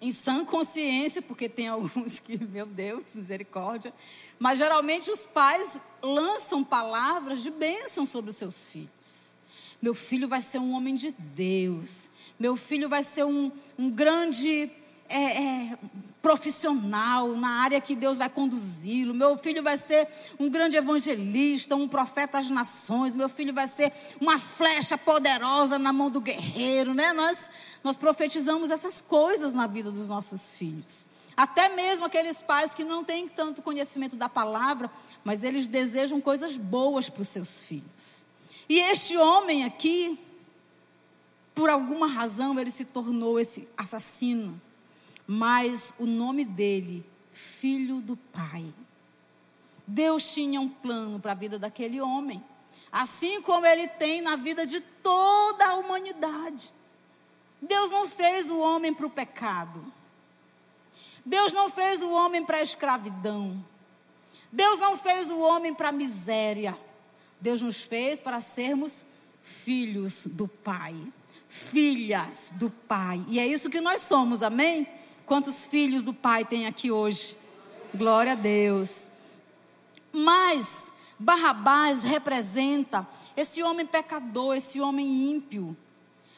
em 0.00 0.12
sã 0.12 0.44
consciência, 0.44 1.20
porque 1.20 1.48
tem 1.48 1.68
alguns 1.68 2.18
que, 2.18 2.38
meu 2.38 2.66
Deus, 2.66 3.14
misericórdia, 3.14 3.92
mas 4.38 4.58
geralmente 4.58 5.10
os 5.10 5.26
pais 5.26 5.80
lançam 6.02 6.62
palavras 6.62 7.42
de 7.42 7.50
bênção 7.50 8.06
sobre 8.06 8.30
os 8.30 8.36
seus 8.36 8.70
filhos. 8.70 9.36
Meu 9.80 9.94
filho 9.94 10.28
vai 10.28 10.42
ser 10.42 10.58
um 10.58 10.72
homem 10.72 10.94
de 10.94 11.12
Deus. 11.12 12.10
Meu 12.38 12.56
filho 12.56 12.88
vai 12.88 13.02
ser 13.02 13.24
um, 13.24 13.50
um 13.78 13.90
grande 13.90 14.70
é, 15.08 15.42
é, 15.42 15.78
profissional, 16.20 17.28
na 17.36 17.62
área 17.62 17.80
que 17.80 17.94
Deus 17.94 18.18
vai 18.18 18.28
conduzi-lo. 18.28 19.14
Meu 19.14 19.36
filho 19.38 19.62
vai 19.62 19.78
ser 19.78 20.06
um 20.38 20.50
grande 20.50 20.76
evangelista, 20.76 21.74
um 21.74 21.88
profeta 21.88 22.38
às 22.38 22.50
nações. 22.50 23.14
Meu 23.14 23.28
filho 23.28 23.54
vai 23.54 23.66
ser 23.66 23.92
uma 24.20 24.38
flecha 24.38 24.98
poderosa 24.98 25.78
na 25.78 25.92
mão 25.92 26.10
do 26.10 26.20
guerreiro, 26.20 26.92
né? 26.92 27.12
Nós, 27.12 27.50
nós 27.82 27.96
profetizamos 27.96 28.70
essas 28.70 29.00
coisas 29.00 29.52
na 29.52 29.66
vida 29.66 29.90
dos 29.90 30.08
nossos 30.08 30.54
filhos. 30.56 31.06
Até 31.36 31.68
mesmo 31.68 32.04
aqueles 32.04 32.42
pais 32.42 32.74
que 32.74 32.84
não 32.84 33.04
têm 33.04 33.28
tanto 33.28 33.62
conhecimento 33.62 34.16
da 34.16 34.28
palavra, 34.28 34.90
mas 35.24 35.44
eles 35.44 35.66
desejam 35.66 36.20
coisas 36.20 36.56
boas 36.56 37.08
para 37.08 37.22
os 37.22 37.28
seus 37.28 37.60
filhos. 37.60 38.26
E 38.68 38.80
este 38.80 39.16
homem 39.16 39.64
aqui, 39.64 40.18
por 41.54 41.70
alguma 41.70 42.08
razão, 42.08 42.58
ele 42.58 42.70
se 42.70 42.84
tornou 42.84 43.38
esse 43.38 43.68
assassino 43.76 44.60
mas 45.30 45.92
o 45.98 46.06
nome 46.06 46.42
dele, 46.42 47.04
Filho 47.30 48.00
do 48.00 48.16
Pai. 48.16 48.72
Deus 49.86 50.32
tinha 50.32 50.58
um 50.58 50.68
plano 50.70 51.20
para 51.20 51.32
a 51.32 51.34
vida 51.34 51.58
daquele 51.58 52.00
homem, 52.00 52.42
assim 52.90 53.42
como 53.42 53.66
ele 53.66 53.86
tem 53.86 54.22
na 54.22 54.36
vida 54.36 54.66
de 54.66 54.80
toda 54.80 55.66
a 55.66 55.74
humanidade. 55.74 56.72
Deus 57.60 57.90
não 57.90 58.08
fez 58.08 58.50
o 58.50 58.58
homem 58.58 58.94
para 58.94 59.06
o 59.06 59.10
pecado. 59.10 59.92
Deus 61.26 61.52
não 61.52 61.70
fez 61.70 62.02
o 62.02 62.10
homem 62.10 62.42
para 62.42 62.58
a 62.58 62.62
escravidão. 62.62 63.62
Deus 64.50 64.78
não 64.78 64.96
fez 64.96 65.30
o 65.30 65.40
homem 65.40 65.74
para 65.74 65.90
a 65.90 65.92
miséria. 65.92 66.78
Deus 67.38 67.60
nos 67.60 67.82
fez 67.82 68.18
para 68.18 68.40
sermos 68.40 69.04
filhos 69.42 70.26
do 70.26 70.48
Pai, 70.48 70.96
filhas 71.48 72.52
do 72.56 72.70
Pai. 72.70 73.22
E 73.28 73.38
é 73.38 73.46
isso 73.46 73.68
que 73.68 73.80
nós 73.80 74.00
somos, 74.00 74.42
amém? 74.42 74.88
Quantos 75.28 75.66
filhos 75.66 76.02
do 76.02 76.14
Pai 76.14 76.42
tem 76.42 76.66
aqui 76.66 76.90
hoje? 76.90 77.36
Glória 77.94 78.32
a 78.32 78.34
Deus. 78.34 79.10
Mas 80.10 80.90
Barrabás 81.18 82.02
representa 82.02 83.06
esse 83.36 83.62
homem 83.62 83.84
pecador, 83.84 84.56
esse 84.56 84.80
homem 84.80 85.06
ímpio. 85.30 85.76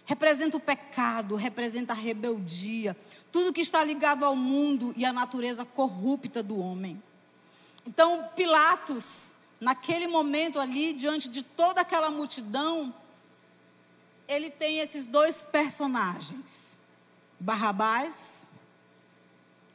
Representa 0.05 0.57
o 0.57 0.61
pecado, 0.61 1.37
representa 1.37 1.93
a 1.93 1.97
rebeldia, 1.97 2.97
tudo 3.31 3.53
que 3.53 3.61
está 3.61 3.85
ligado 3.85 4.25
ao 4.25 4.35
mundo 4.35 4.93
e 4.97 5.05
à 5.05 5.13
natureza 5.13 5.65
corrupta 5.65 6.43
do 6.43 6.59
homem. 6.59 7.01
Então, 7.87 8.29
Pilatos, 8.35 9.37
naquele 9.61 10.09
momento 10.09 10.59
ali, 10.59 10.93
diante 10.93 11.29
de 11.29 11.45
toda 11.45 11.83
aquela 11.83 12.11
multidão, 12.11 12.93
ele 14.27 14.51
tem 14.51 14.81
esses 14.81 15.07
dois 15.07 15.45
personagens. 15.45 16.81
Barrabás, 17.39 18.50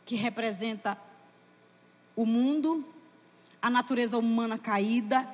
que 0.05 0.15
representa 0.15 0.97
o 2.15 2.25
mundo, 2.25 2.85
a 3.61 3.69
natureza 3.69 4.17
humana 4.17 4.57
caída, 4.57 5.27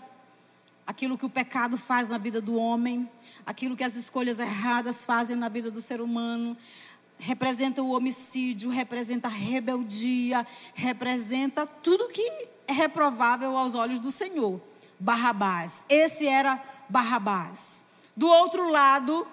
aquilo 0.88 1.17
que 1.17 1.25
o 1.25 1.29
pecado 1.29 1.77
faz 1.77 2.10
na 2.10 2.17
vida 2.17 2.41
do 2.41 2.55
homem, 2.55 3.10
aquilo 3.45 3.75
que 3.75 3.84
as 3.84 3.95
escolhas 3.95 4.39
erradas 4.39 5.05
fazem 5.05 5.36
na 5.36 5.49
vida 5.49 5.69
do 5.69 5.81
ser 5.81 6.01
humano, 6.01 6.57
representa 7.19 7.84
o 7.84 7.91
homicídio, 7.91 8.71
representa 8.71 9.27
a 9.27 9.31
rebeldia, 9.31 10.47
representa 10.73 11.67
tudo 11.67 12.10
que 12.10 12.21
é 12.67 12.73
reprovável 12.73 13.55
aos 13.55 13.75
olhos 13.75 13.99
do 13.99 14.12
Senhor. 14.12 14.60
Barrabás. 14.99 15.86
Esse 15.89 16.27
era 16.27 16.63
Barrabás. 16.89 17.84
Do 18.15 18.27
outro 18.27 18.69
lado, 18.69 19.27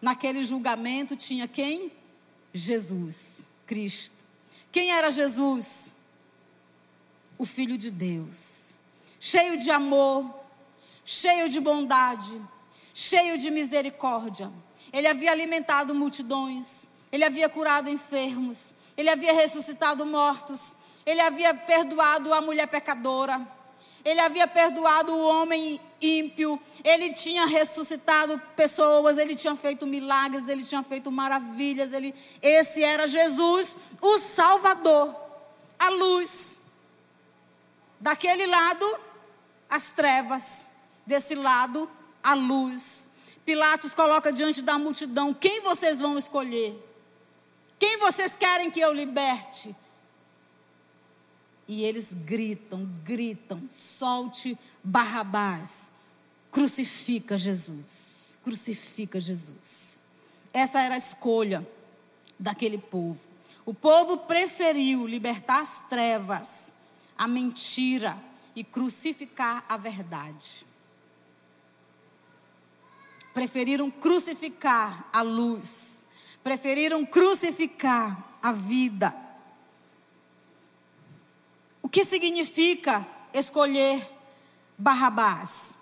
naquele 0.00 0.44
julgamento 0.44 1.16
tinha 1.16 1.46
quem? 1.46 1.92
Jesus, 2.52 3.48
Cristo. 3.66 4.16
Quem 4.70 4.90
era 4.92 5.10
Jesus? 5.10 5.94
o 7.42 7.44
Filho 7.44 7.76
de 7.76 7.90
Deus, 7.90 8.78
cheio 9.18 9.56
de 9.56 9.68
amor, 9.68 10.32
cheio 11.04 11.48
de 11.48 11.58
bondade, 11.58 12.40
cheio 12.94 13.36
de 13.36 13.50
misericórdia. 13.50 14.48
Ele 14.92 15.08
havia 15.08 15.32
alimentado 15.32 15.92
multidões, 15.92 16.88
ele 17.10 17.24
havia 17.24 17.48
curado 17.48 17.90
enfermos, 17.90 18.76
ele 18.96 19.10
havia 19.10 19.32
ressuscitado 19.32 20.06
mortos, 20.06 20.76
ele 21.04 21.20
havia 21.20 21.52
perdoado 21.52 22.32
a 22.32 22.40
mulher 22.40 22.68
pecadora, 22.68 23.44
ele 24.04 24.20
havia 24.20 24.46
perdoado 24.46 25.12
o 25.12 25.26
homem 25.26 25.80
ímpio, 26.02 26.60
ele 26.82 27.12
tinha 27.12 27.46
ressuscitado 27.46 28.38
pessoas, 28.56 29.16
ele 29.16 29.34
tinha 29.34 29.54
feito 29.54 29.86
milagres, 29.86 30.48
ele 30.48 30.64
tinha 30.64 30.82
feito 30.82 31.10
maravilhas, 31.10 31.92
ele 31.92 32.12
esse 32.42 32.82
era 32.82 33.06
Jesus, 33.06 33.78
o 34.00 34.18
Salvador, 34.18 35.14
a 35.78 35.88
luz. 35.90 36.60
Daquele 38.00 38.46
lado, 38.46 38.98
as 39.70 39.92
trevas, 39.92 40.70
desse 41.06 41.36
lado, 41.36 41.88
a 42.22 42.34
luz. 42.34 43.08
Pilatos 43.44 43.94
coloca 43.94 44.32
diante 44.32 44.60
da 44.60 44.76
multidão: 44.78 45.32
quem 45.32 45.60
vocês 45.60 46.00
vão 46.00 46.18
escolher? 46.18 46.76
Quem 47.78 47.98
vocês 47.98 48.36
querem 48.36 48.70
que 48.70 48.80
eu 48.80 48.92
liberte? 48.92 49.74
E 51.66 51.84
eles 51.84 52.12
gritam, 52.12 52.88
gritam: 53.04 53.62
solte 53.70 54.58
Barrabás, 54.82 55.91
crucifica 56.52 57.36
Jesus, 57.36 58.38
crucifica 58.44 59.18
Jesus. 59.18 59.98
Essa 60.52 60.80
era 60.80 60.94
a 60.94 60.98
escolha 60.98 61.66
daquele 62.38 62.76
povo. 62.76 63.18
O 63.64 63.72
povo 63.72 64.18
preferiu 64.18 65.06
libertar 65.06 65.60
as 65.60 65.80
trevas 65.88 66.72
a 67.16 67.26
mentira 67.26 68.22
e 68.54 68.62
crucificar 68.62 69.64
a 69.68 69.76
verdade. 69.78 70.66
Preferiram 73.32 73.90
crucificar 73.90 75.08
a 75.10 75.22
luz, 75.22 76.04
preferiram 76.44 77.06
crucificar 77.06 78.38
a 78.42 78.52
vida. 78.52 79.14
O 81.80 81.88
que 81.88 82.04
significa 82.04 83.06
escolher 83.32 84.06
Barrabás? 84.76 85.81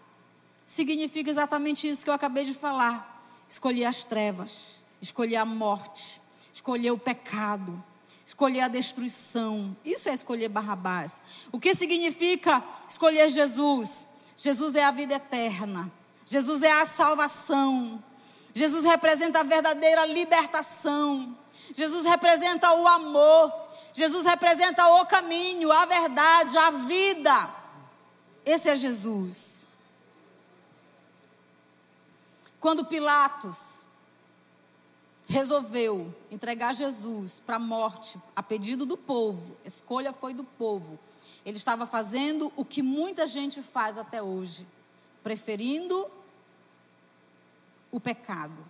Significa 0.70 1.28
exatamente 1.28 1.88
isso 1.88 2.04
que 2.04 2.11
eu 2.11 2.14
acabei 2.14 2.44
de 2.44 2.54
falar: 2.54 3.26
escolher 3.48 3.87
as 3.87 4.04
trevas, 4.04 4.80
escolher 5.02 5.35
a 5.35 5.44
morte, 5.44 6.22
escolher 6.54 6.92
o 6.92 6.96
pecado, 6.96 7.83
escolher 8.24 8.61
a 8.61 8.68
destruição. 8.68 9.76
Isso 9.85 10.09
é 10.09 10.14
escolher 10.14 10.48
Barrabás. 10.48 11.24
O 11.50 11.59
que 11.59 11.74
significa 11.74 12.62
escolher 12.88 13.28
Jesus? 13.30 14.06
Jesus 14.37 14.76
é 14.76 14.85
a 14.85 14.92
vida 14.92 15.14
eterna. 15.14 15.90
Jesus 16.24 16.62
é 16.62 16.70
a 16.70 16.87
salvação. 16.87 18.00
Jesus 18.54 18.85
representa 18.85 19.40
a 19.40 19.42
verdadeira 19.42 20.06
libertação. 20.06 21.37
Jesus 21.74 22.06
representa 22.06 22.72
o 22.74 22.87
amor. 22.87 23.52
Jesus 23.92 24.24
representa 24.24 24.87
o 24.87 25.04
caminho, 25.04 25.72
a 25.72 25.85
verdade, 25.85 26.56
a 26.56 26.70
vida. 26.70 27.50
Esse 28.46 28.68
é 28.68 28.76
Jesus. 28.76 29.60
Quando 32.61 32.85
Pilatos 32.85 33.83
resolveu 35.27 36.14
entregar 36.31 36.75
Jesus 36.75 37.40
para 37.40 37.57
a 37.57 37.61
morte 37.61 38.20
a 38.37 38.42
pedido 38.42 38.85
do 38.85 38.96
povo, 38.96 39.57
a 39.64 39.68
escolha 39.68 40.12
foi 40.12 40.35
do 40.35 40.44
povo. 40.44 40.99
Ele 41.44 41.57
estava 41.57 41.87
fazendo 41.87 42.53
o 42.57 42.64
que 42.64 42.83
muita 42.83 43.27
gente 43.27 43.62
faz 43.62 43.96
até 43.96 44.23
hoje, 44.23 44.66
preferindo 45.23 46.11
o 47.90 47.99
pecado 47.99 48.64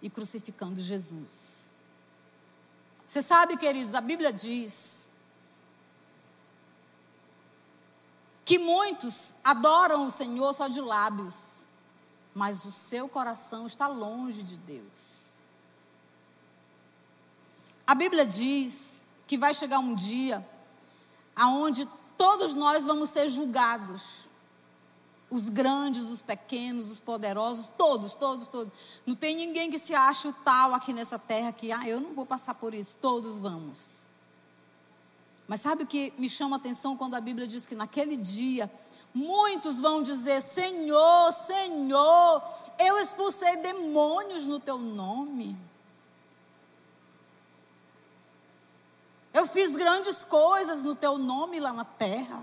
e 0.00 0.10
crucificando 0.10 0.80
Jesus. 0.80 1.70
Você 3.06 3.22
sabe, 3.22 3.56
queridos, 3.56 3.94
a 3.94 4.00
Bíblia 4.00 4.32
diz 4.32 5.06
que 8.44 8.58
muitos 8.58 9.36
adoram 9.44 10.06
o 10.06 10.10
Senhor 10.10 10.52
só 10.54 10.66
de 10.66 10.80
lábios, 10.80 11.51
mas 12.34 12.64
o 12.64 12.70
seu 12.70 13.08
coração 13.08 13.66
está 13.66 13.86
longe 13.86 14.42
de 14.42 14.56
Deus. 14.56 15.22
A 17.86 17.94
Bíblia 17.94 18.24
diz 18.24 19.02
que 19.26 19.36
vai 19.36 19.54
chegar 19.54 19.78
um 19.78 19.94
dia 19.94 20.46
aonde 21.36 21.86
todos 22.16 22.54
nós 22.54 22.84
vamos 22.84 23.10
ser 23.10 23.28
julgados. 23.28 24.30
Os 25.30 25.48
grandes, 25.48 26.02
os 26.04 26.20
pequenos, 26.20 26.90
os 26.90 26.98
poderosos, 26.98 27.66
todos, 27.78 28.12
todos, 28.14 28.48
todos. 28.48 28.72
Não 29.06 29.14
tem 29.14 29.34
ninguém 29.34 29.70
que 29.70 29.78
se 29.78 29.94
ache 29.94 30.28
o 30.28 30.32
tal 30.32 30.74
aqui 30.74 30.92
nessa 30.92 31.18
terra 31.18 31.52
que, 31.52 31.72
ah, 31.72 31.88
eu 31.88 32.00
não 32.00 32.14
vou 32.14 32.26
passar 32.26 32.54
por 32.54 32.74
isso. 32.74 32.96
Todos 33.00 33.38
vamos. 33.38 34.02
Mas 35.48 35.62
sabe 35.62 35.84
o 35.84 35.86
que 35.86 36.12
me 36.18 36.28
chama 36.28 36.56
a 36.56 36.58
atenção 36.58 36.96
quando 36.96 37.14
a 37.14 37.20
Bíblia 37.20 37.46
diz 37.46 37.64
que 37.66 37.74
naquele 37.74 38.16
dia 38.16 38.70
muitos 39.14 39.80
vão 39.80 40.02
dizer: 40.02 40.40
Senhor, 40.40 41.32
Senhor, 41.32 42.42
eu 42.78 42.98
expulsei 42.98 43.56
demônios 43.56 44.46
no 44.46 44.58
teu 44.58 44.78
nome. 44.78 45.56
Eu 49.32 49.46
fiz 49.46 49.74
grandes 49.74 50.24
coisas 50.24 50.84
no 50.84 50.94
teu 50.94 51.16
nome 51.16 51.58
lá 51.58 51.72
na 51.72 51.84
terra. 51.84 52.42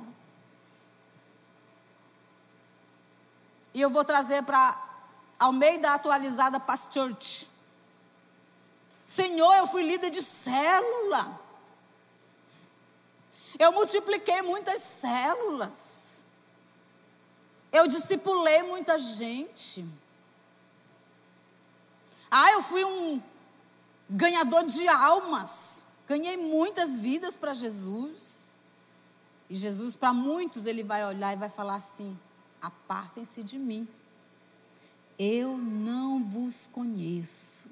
E 3.74 3.82
eu 3.82 3.90
vou 3.90 4.04
trazer 4.04 4.44
para 4.44 4.88
ao 5.38 5.54
meio 5.54 5.80
da 5.80 5.94
atualizada 5.94 6.60
Past 6.60 6.94
Church. 6.94 7.50
Senhor, 9.06 9.56
eu 9.56 9.68
fui 9.68 9.84
líder 9.84 10.10
de 10.10 10.22
célula. 10.22 11.40
Eu 13.58 13.72
multipliquei 13.72 14.42
muitas 14.42 14.82
células. 14.82 16.09
Eu 17.72 17.88
discipulei 17.88 18.64
muita 18.64 18.98
gente. 18.98 19.86
Ah, 22.30 22.52
eu 22.52 22.62
fui 22.62 22.84
um 22.84 23.22
ganhador 24.10 24.64
de 24.64 24.88
almas. 24.88 25.88
Ganhei 26.08 26.38
muitas 26.38 27.00
vidas 27.00 27.38
para 27.38 27.54
Jesus. 27.54 28.48
E 29.50 29.56
Jesus, 29.56 29.96
para 29.96 30.14
muitos, 30.14 30.66
ele 30.66 30.84
vai 30.84 31.06
olhar 31.06 31.34
e 31.34 31.38
vai 31.38 31.50
falar 31.50 31.76
assim: 31.76 32.18
apartem-se 32.62 33.44
de 33.44 33.58
mim. 33.58 33.88
Eu 35.18 35.58
não 35.58 36.24
vos 36.24 36.68
conheço. 36.72 37.68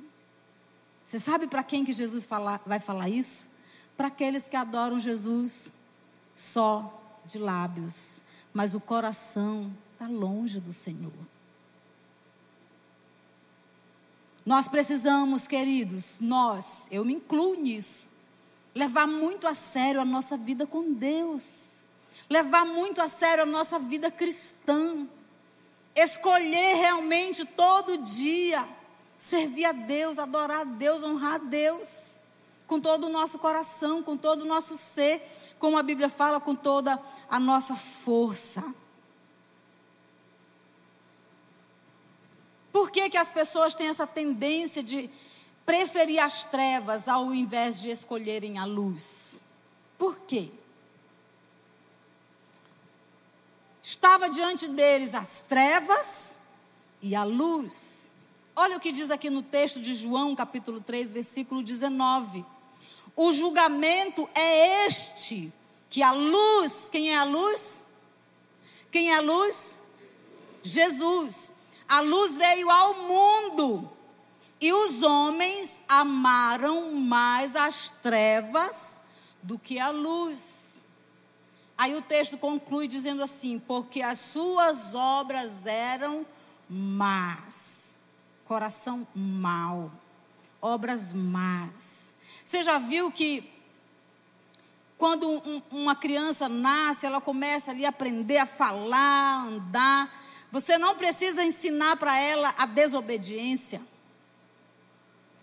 Você 1.06 1.20
sabe 1.20 1.48
para 1.48 1.64
quem 1.64 1.86
que 1.86 1.94
Jesus 1.94 2.26
fala, 2.26 2.60
vai 2.66 2.82
falar 2.82 3.08
isso? 3.08 3.48
Para 3.96 4.08
aqueles 4.08 4.48
que 4.48 4.58
adoram 4.58 5.00
Jesus 5.00 5.72
só 6.36 7.02
de 7.26 7.38
lábios, 7.38 8.20
mas 8.54 8.74
o 8.74 8.80
coração 8.80 9.74
está 9.98 10.08
longe 10.08 10.60
do 10.60 10.72
Senhor. 10.72 11.12
Nós 14.46 14.68
precisamos, 14.68 15.48
queridos, 15.48 16.20
nós, 16.22 16.88
eu 16.92 17.04
me 17.04 17.16
incluo 17.16 17.56
nisso, 17.56 18.08
levar 18.76 19.08
muito 19.08 19.48
a 19.48 19.56
sério 19.56 20.00
a 20.00 20.06
nossa 20.06 20.38
vida 20.38 20.68
com 20.68 20.94
Deus, 20.94 21.80
levar 22.30 22.64
muito 22.64 23.02
a 23.02 23.08
sério 23.08 23.42
a 23.42 23.46
nossa 23.46 23.80
vida 23.80 24.12
cristã, 24.12 25.08
escolher 25.96 26.76
realmente 26.76 27.44
todo 27.44 27.98
dia 27.98 28.70
servir 29.18 29.66
a 29.66 29.72
Deus, 29.72 30.20
adorar 30.20 30.62
a 30.62 30.64
Deus, 30.64 31.02
honrar 31.02 31.36
a 31.36 31.40
Deus, 31.40 32.20
com 32.68 32.80
todo 32.80 33.08
o 33.08 33.10
nosso 33.10 33.40
coração, 33.40 34.04
com 34.04 34.16
todo 34.16 34.44
o 34.44 34.46
nosso 34.46 34.78
ser, 34.78 35.28
como 35.58 35.76
a 35.76 35.82
Bíblia 35.82 36.08
fala, 36.08 36.40
com 36.40 36.54
toda 36.54 37.02
a 37.28 37.40
nossa 37.40 37.76
força. 37.76 38.64
Por 42.78 42.92
que, 42.92 43.10
que 43.10 43.18
as 43.18 43.32
pessoas 43.32 43.74
têm 43.74 43.88
essa 43.88 44.06
tendência 44.06 44.84
de 44.84 45.10
preferir 45.66 46.20
as 46.20 46.46
trevas 46.46 47.08
ao 47.08 47.34
invés 47.34 47.82
de 47.82 47.90
escolherem 47.90 48.60
a 48.60 48.66
luz? 48.66 49.38
Por 49.98 50.20
quê? 50.20 50.52
Estava 53.82 54.30
diante 54.30 54.68
deles 54.68 55.16
as 55.16 55.42
trevas 55.42 56.38
e 57.02 57.16
a 57.16 57.24
luz. 57.24 58.12
Olha 58.56 58.78
o 58.78 58.80
que 58.80 58.92
diz 58.92 59.10
aqui 59.10 59.32
no 59.32 59.42
texto 59.42 59.82
de 59.82 59.96
João, 59.96 60.36
capítulo 60.36 60.80
3, 60.80 61.14
versículo 61.14 61.64
19. 61.64 62.46
O 63.16 63.32
julgamento 63.32 64.30
é 64.36 64.86
este, 64.86 65.52
que 65.90 66.04
a 66.04 66.12
luz, 66.12 66.92
quem 66.92 67.12
é 67.12 67.18
a 67.18 67.24
luz? 67.24 67.84
Quem 68.92 69.12
é 69.12 69.16
a 69.16 69.22
luz? 69.22 69.80
Jesus. 70.62 71.57
A 71.88 72.02
luz 72.02 72.38
veio 72.38 72.70
ao 72.70 72.94
mundo 73.04 73.90
e 74.60 74.74
os 74.74 75.04
homens 75.04 75.82
amaram 75.88 76.92
mais 76.94 77.56
as 77.56 77.92
trevas 78.02 79.00
do 79.42 79.58
que 79.58 79.80
a 79.80 79.90
luz. 79.90 80.84
Aí 81.78 81.96
o 81.96 82.02
texto 82.02 82.38
conclui 82.38 82.88
dizendo 82.88 83.24
assim: 83.24 83.60
porque 83.60 84.02
as 84.02 84.20
suas 84.20 84.96
obras 84.96 85.66
eram 85.66 86.26
más, 86.70 87.98
coração 88.46 89.08
mau, 89.16 89.92
obras 90.62 91.14
más. 91.14 92.12
Você 92.44 92.64
já 92.64 92.78
viu 92.80 93.12
que 93.12 93.54
quando 94.98 95.30
um, 95.30 95.62
uma 95.70 95.96
criança 95.96 96.50
nasce, 96.50 97.06
ela 97.06 97.22
começa 97.22 97.70
ali 97.70 97.86
a 97.86 97.90
aprender 97.90 98.40
a 98.40 98.48
falar, 98.48 99.42
a 99.42 99.44
andar, 99.44 100.17
você 100.52 100.78
não 100.78 100.96
precisa 100.96 101.44
ensinar 101.44 101.98
para 101.98 102.18
ela 102.20 102.54
a 102.58 102.66
desobediência. 102.66 103.82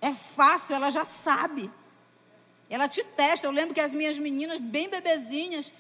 É 0.01 0.13
fácil, 0.13 0.75
ela 0.75 0.91
já 0.91 1.05
sabe. 1.05 1.71
Ela 2.69 2.89
te 2.89 3.03
testa. 3.05 3.47
Eu 3.47 3.51
lembro 3.51 3.75
que 3.75 3.81
as 3.81 3.93
minhas 3.93 4.19
meninas, 4.19 4.59
bem 4.59 4.89
bebezinhas, 4.89 5.75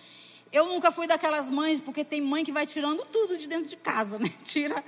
eu 0.52 0.66
nunca 0.66 0.92
fui 0.92 1.06
daquelas 1.06 1.50
mães, 1.50 1.80
porque 1.80 2.04
tem 2.04 2.20
mãe 2.20 2.44
que 2.44 2.52
vai 2.52 2.66
tirando 2.66 3.04
tudo 3.06 3.36
de 3.36 3.48
dentro 3.48 3.66
de 3.66 3.76
casa, 3.76 4.18
né? 4.18 4.32
Tira, 4.44 4.84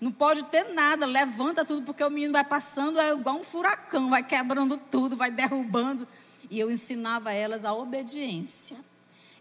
não 0.00 0.10
pode 0.10 0.44
ter 0.44 0.72
nada, 0.72 1.04
levanta 1.04 1.64
tudo, 1.64 1.82
porque 1.82 2.02
o 2.02 2.10
menino 2.10 2.32
vai 2.32 2.44
passando, 2.44 2.98
é 2.98 3.12
igual 3.12 3.36
um 3.36 3.44
furacão, 3.44 4.08
vai 4.08 4.22
quebrando 4.22 4.78
tudo, 4.78 5.16
vai 5.16 5.30
derrubando. 5.30 6.08
E 6.48 6.58
eu 6.58 6.70
ensinava 6.70 7.32
elas 7.32 7.64
a 7.64 7.74
obediência. 7.74 8.76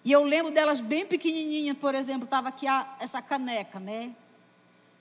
E 0.03 0.11
eu 0.11 0.23
lembro 0.23 0.51
delas 0.51 0.81
bem 0.81 1.05
pequenininhas, 1.05 1.77
por 1.77 1.95
exemplo, 1.95 2.25
estava 2.25 2.49
aqui 2.49 2.67
a, 2.67 2.95
essa 2.99 3.21
caneca, 3.21 3.79
né? 3.79 4.11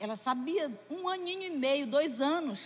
Ela 0.01 0.17
sabia, 0.17 0.71
um 0.91 1.09
aninho 1.09 1.43
e 1.43 1.51
meio, 1.51 1.87
dois 1.87 2.21
anos, 2.21 2.61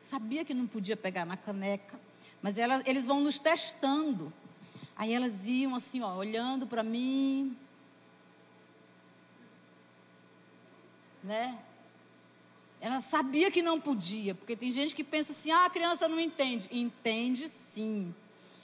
sabia 0.00 0.44
que 0.44 0.52
não 0.52 0.66
podia 0.66 0.96
pegar 0.96 1.24
na 1.24 1.36
caneca. 1.36 1.98
Mas 2.42 2.58
ela, 2.58 2.82
eles 2.86 3.06
vão 3.06 3.20
nos 3.20 3.38
testando. 3.38 4.32
Aí 4.96 5.12
elas 5.12 5.46
iam 5.46 5.74
assim, 5.74 6.02
ó, 6.02 6.14
olhando 6.16 6.66
para 6.66 6.82
mim. 6.82 7.56
Né? 11.22 11.58
Ela 12.80 13.00
sabia 13.00 13.50
que 13.50 13.60
não 13.60 13.80
podia, 13.80 14.34
porque 14.34 14.56
tem 14.56 14.70
gente 14.70 14.94
que 14.94 15.02
pensa 15.02 15.32
assim: 15.32 15.50
ah, 15.50 15.64
a 15.64 15.70
criança 15.70 16.08
não 16.08 16.18
entende. 16.18 16.68
Entende 16.70 17.48
sim. 17.48 18.14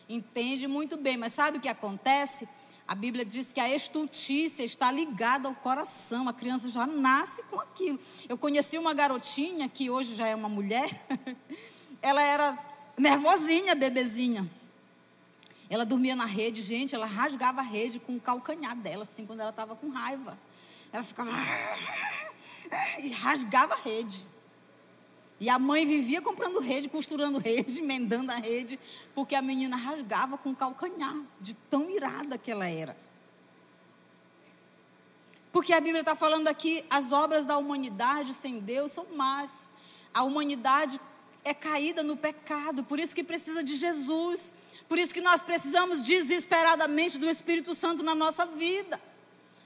Entende 0.09 0.67
muito 0.69 0.97
bem, 0.97 1.17
mas 1.17 1.33
sabe 1.33 1.59
o 1.59 1.61
que 1.61 1.69
acontece? 1.69 2.49
A 2.87 2.94
Bíblia 2.94 3.25
diz 3.25 3.51
que 3.51 3.61
a 3.61 3.75
estultícia 3.75 4.62
está 4.62 4.92
ligada 4.92 5.49
ao 5.49 5.55
coração, 5.55 6.29
a 6.29 6.35
criança 6.35 6.68
já 6.68 6.87
nasce 6.87 7.42
com 7.44 7.59
aquilo. 7.59 7.99
Eu 8.29 8.37
conheci 8.37 8.77
uma 8.77 8.92
garotinha, 8.92 9.68
que 9.68 9.88
hoje 9.88 10.14
já 10.14 10.29
é 10.29 10.35
uma 10.35 10.51
mulher, 10.51 11.07
ela 12.03 12.23
era 12.23 12.59
nervosinha, 12.99 13.75
bebezinha. 13.75 14.49
Ela 15.70 15.87
dormia 15.87 16.14
na 16.14 16.27
rede, 16.27 16.61
gente, 16.61 16.94
ela 16.94 17.07
rasgava 17.07 17.61
a 17.61 17.64
rede 17.64 17.99
com 17.99 18.16
o 18.16 18.20
calcanhar 18.20 18.77
dela, 18.77 19.03
assim, 19.03 19.25
quando 19.25 19.40
ela 19.40 19.51
estava 19.51 19.75
com 19.75 19.88
raiva. 19.88 20.38
Ela 20.92 21.03
ficava. 21.03 21.31
e 23.03 23.09
rasgava 23.11 23.75
a 23.75 23.79
rede. 23.79 24.27
E 25.40 25.49
a 25.49 25.59
mãe 25.59 25.85
vivia 25.85 26.23
comprando 26.23 26.61
rede, 26.61 26.88
costurando 26.88 27.38
rede, 27.42 27.81
emendando 27.81 28.31
a 28.31 28.37
rede, 28.37 28.79
porque 29.14 29.35
a 29.35 29.42
menina 29.42 29.77
rasgava 29.77 30.38
com 30.38 30.51
o 30.51 30.57
calcanhar, 30.57 31.16
de 31.40 31.55
tão 31.55 31.90
irada 31.90 32.38
que 32.38 32.51
ela 32.51 32.68
era. 32.68 32.97
Porque 35.53 35.73
a 35.73 35.81
Bíblia 35.81 36.01
está 36.01 36.16
falando 36.16 36.49
aqui, 36.49 36.85
as 36.90 37.12
obras 37.12 37.47
da 37.47 37.57
humanidade 37.57 38.35
sem 38.35 38.59
Deus 38.59 38.92
são 38.92 39.07
más. 39.14 39.73
A 40.12 40.25
humanidade 40.25 41.01
é 41.44 41.55
caída 41.55 42.03
no 42.03 42.16
pecado, 42.16 42.83
por 42.83 42.99
isso 42.99 43.14
que 43.14 43.23
precisa 43.23 43.62
de 43.62 43.77
Jesus. 43.77 44.53
Por 44.88 44.99
isso 44.99 45.14
que 45.14 45.20
nós 45.20 45.42
precisamos 45.42 46.03
desesperadamente 46.03 47.18
do 47.18 47.29
Espírito 47.29 47.75
Santo 47.75 48.03
na 48.03 48.14
nossa 48.14 48.44
vida. 48.44 49.01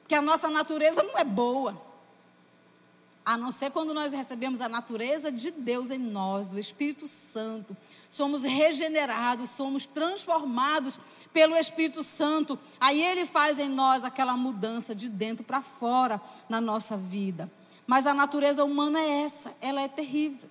Porque 0.00 0.14
a 0.14 0.22
nossa 0.22 0.48
natureza 0.50 1.02
não 1.02 1.18
é 1.18 1.24
boa 1.24 1.88
a 3.29 3.37
não 3.37 3.53
ser 3.53 3.71
quando 3.71 3.93
nós 3.93 4.14
recebemos 4.14 4.59
a 4.62 4.71
natureza 4.71 5.31
de 5.31 5.51
Deus 5.51 5.91
em 5.91 5.99
nós, 5.99 6.49
do 6.49 6.59
Espírito 6.59 7.07
Santo. 7.07 7.77
Somos 8.11 8.43
regenerados, 8.43 9.51
somos 9.51 9.87
transformados 9.87 10.99
pelo 11.31 11.55
Espírito 11.55 12.03
Santo. 12.03 12.59
Aí 12.81 13.05
ele 13.05 13.27
faz 13.27 13.59
em 13.59 13.69
nós 13.69 14.03
aquela 14.03 14.35
mudança 14.35 14.95
de 14.95 15.11
dentro 15.11 15.45
para 15.45 15.61
fora 15.61 16.19
na 16.49 16.59
nossa 16.59 16.97
vida. 16.97 17.53
Mas 17.87 18.07
a 18.07 18.14
natureza 18.14 18.64
humana 18.64 18.99
é 18.99 19.25
essa, 19.25 19.55
ela 19.61 19.83
é 19.83 19.88
terrível. 19.88 20.49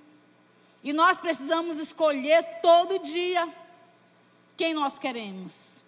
E 0.84 0.94
nós 0.94 1.18
precisamos 1.18 1.80
escolher 1.80 2.44
todo 2.62 3.00
dia 3.00 3.52
quem 4.56 4.76
nós 4.76 5.00
queremos, 5.00 5.84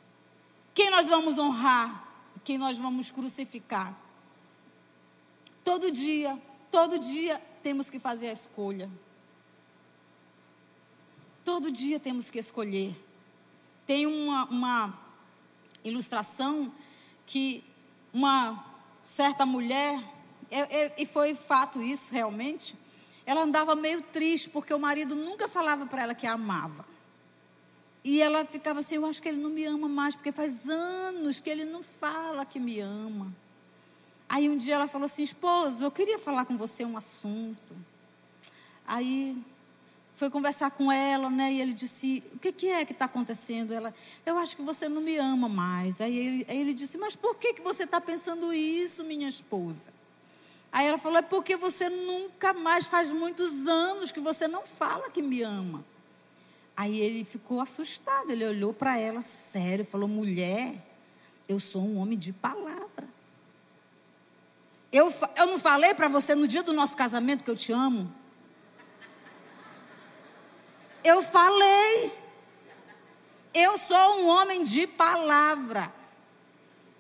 quem 0.74 0.90
nós 0.90 1.08
vamos 1.08 1.38
honrar, 1.38 2.04
quem 2.44 2.58
nós 2.58 2.80
vamos 2.80 3.12
crucificar. 3.12 3.96
Todo 5.64 5.92
dia 5.92 6.49
Todo 6.72 7.00
dia 7.00 7.42
temos 7.64 7.90
que 7.90 8.00
fazer 8.00 8.30
a 8.30 8.34
escolha. 8.34 8.90
Todo 11.44 11.72
dia 11.72 12.00
temos 12.00 12.30
que 12.30 12.40
escolher. 12.40 12.96
Tem 13.86 14.06
uma, 14.06 14.46
uma 14.46 15.00
ilustração 15.84 16.72
que 17.26 17.64
uma 18.14 18.66
certa 19.02 19.46
mulher, 19.46 20.04
é, 20.52 20.60
é, 20.60 20.96
e 20.98 21.06
foi 21.06 21.34
fato 21.34 21.82
isso 21.82 22.14
realmente, 22.14 22.76
ela 23.26 23.42
andava 23.42 23.76
meio 23.76 24.02
triste 24.02 24.50
porque 24.50 24.74
o 24.74 24.80
marido 24.80 25.16
nunca 25.16 25.48
falava 25.48 25.86
para 25.86 26.04
ela 26.04 26.16
que 26.16 26.28
a 26.28 26.34
amava. 26.34 26.86
E 28.04 28.22
ela 28.22 28.46
ficava 28.46 28.80
assim: 28.80 28.96
Eu 28.96 29.06
acho 29.06 29.22
que 29.22 29.30
ele 29.30 29.40
não 29.40 29.50
me 29.50 29.66
ama 29.66 29.88
mais, 29.88 30.16
porque 30.16 30.32
faz 30.32 30.68
anos 30.70 31.40
que 31.40 31.50
ele 31.50 31.66
não 31.66 31.84
fala 31.84 32.46
que 32.46 32.60
me 32.60 32.80
ama. 32.80 33.34
Aí 34.30 34.48
um 34.48 34.56
dia 34.56 34.76
ela 34.76 34.88
falou 34.88 35.08
assim: 35.08 35.24
esposo, 35.24 35.84
eu 35.84 35.92
queria 35.92 36.20
falar 36.20 36.46
com 36.46 36.56
você 36.56 36.86
um 36.86 36.96
assunto. 36.96 37.76
Aí 38.86 39.36
foi 40.14 40.30
conversar 40.30 40.70
com 40.72 40.92
ela, 40.92 41.30
né? 41.30 41.52
E 41.52 41.62
ele 41.62 41.74
disse: 41.74 42.24
O 42.36 42.40
que, 42.40 42.52
que 42.52 42.68
é 42.68 42.86
que 42.86 42.92
está 42.92 43.06
acontecendo? 43.06 43.74
Ela, 43.74 43.94
eu 44.26 44.38
acho 44.38 44.56
que 44.56 44.62
você 44.62 44.88
não 44.88 45.02
me 45.02 45.18
ama 45.18 45.50
mais. 45.50 46.00
Aí 46.00 46.16
ele, 46.16 46.46
aí 46.48 46.62
ele 46.62 46.74
disse: 46.74 46.98
Mas 46.98 47.16
por 47.16 47.36
que, 47.36 47.54
que 47.54 47.62
você 47.62 47.86
está 47.86 48.00
pensando 48.00 48.54
isso, 48.54 49.04
minha 49.04 49.28
esposa? 49.28 49.92
Aí 50.72 50.86
ela 50.86 51.00
falou: 51.00 51.18
É 51.18 51.22
porque 51.24 51.56
você 51.56 51.90
nunca 51.90 52.54
mais, 52.54 52.86
faz 52.86 53.10
muitos 53.10 53.66
anos 53.66 54.12
que 54.12 54.20
você 54.20 54.48
não 54.48 54.66
fala 54.66 55.10
que 55.10 55.22
me 55.22 55.42
ama. 55.42 55.84
Aí 56.78 57.00
ele 57.00 57.26
ficou 57.26 57.62
assustado. 57.62 58.30
Ele 58.30 58.46
olhou 58.46 58.74
para 58.74 58.98
ela 58.98 59.22
sério, 59.22 59.86
falou: 59.86 60.08
Mulher, 60.08 60.76
Eu 61.48 61.60
sou 61.60 61.82
um 61.82 61.98
homem 61.98 62.18
de 62.18 62.32
palavra. 62.32 62.89
Eu, 64.92 65.14
eu 65.38 65.46
não 65.46 65.60
falei 65.60 65.94
para 65.94 66.08
você 66.08 66.34
no 66.34 66.48
dia 66.48 66.64
do 66.64 66.74
nosso 66.74 66.98
casamento 66.98 67.44
que 67.44 67.52
eu 67.52 67.56
te 67.56 67.72
amo? 67.72 68.14
Eu 71.04 71.22
falei. 71.22 72.12
Eu 73.54 73.78
sou 73.78 74.22
um 74.22 74.28
homem 74.28 74.64
de 74.64 74.88
palavra. 74.88 75.94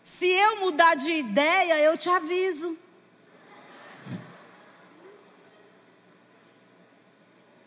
Se 0.02 0.28
eu 0.28 0.62
mudar 0.62 0.96
de 0.96 1.12
ideia, 1.12 1.80
eu 1.80 1.98
te 1.98 2.10
aviso. 2.10 2.78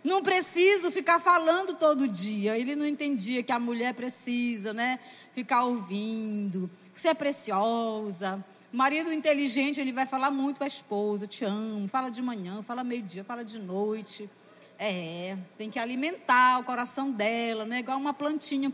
Não 0.02 0.22
preciso 0.22 0.90
ficar 0.90 1.20
falando 1.20 1.74
todo 1.74 2.08
dia. 2.08 2.58
Ele 2.58 2.74
não 2.74 2.86
entendia 2.86 3.42
que 3.42 3.52
a 3.52 3.58
mulher 3.58 3.94
precisa, 3.94 4.72
né? 4.72 4.98
Ficar 5.32 5.64
ouvindo. 5.64 6.70
Você 6.94 7.08
é 7.08 7.14
preciosa. 7.14 8.44
Marido 8.72 9.12
inteligente, 9.12 9.78
ele 9.78 9.92
vai 9.92 10.06
falar 10.06 10.30
muito 10.30 10.56
para 10.56 10.66
a 10.66 10.68
esposa: 10.68 11.26
te 11.26 11.44
amo. 11.44 11.86
Fala 11.88 12.10
de 12.10 12.22
manhã, 12.22 12.62
fala 12.62 12.82
meio-dia, 12.82 13.22
fala 13.22 13.44
de 13.44 13.58
noite. 13.58 14.30
É, 14.78 15.36
tem 15.58 15.70
que 15.70 15.78
alimentar 15.78 16.58
o 16.58 16.64
coração 16.64 17.10
dela, 17.10 17.66
né? 17.66 17.80
Igual 17.80 17.98
uma 17.98 18.14
plantinha, 18.14 18.72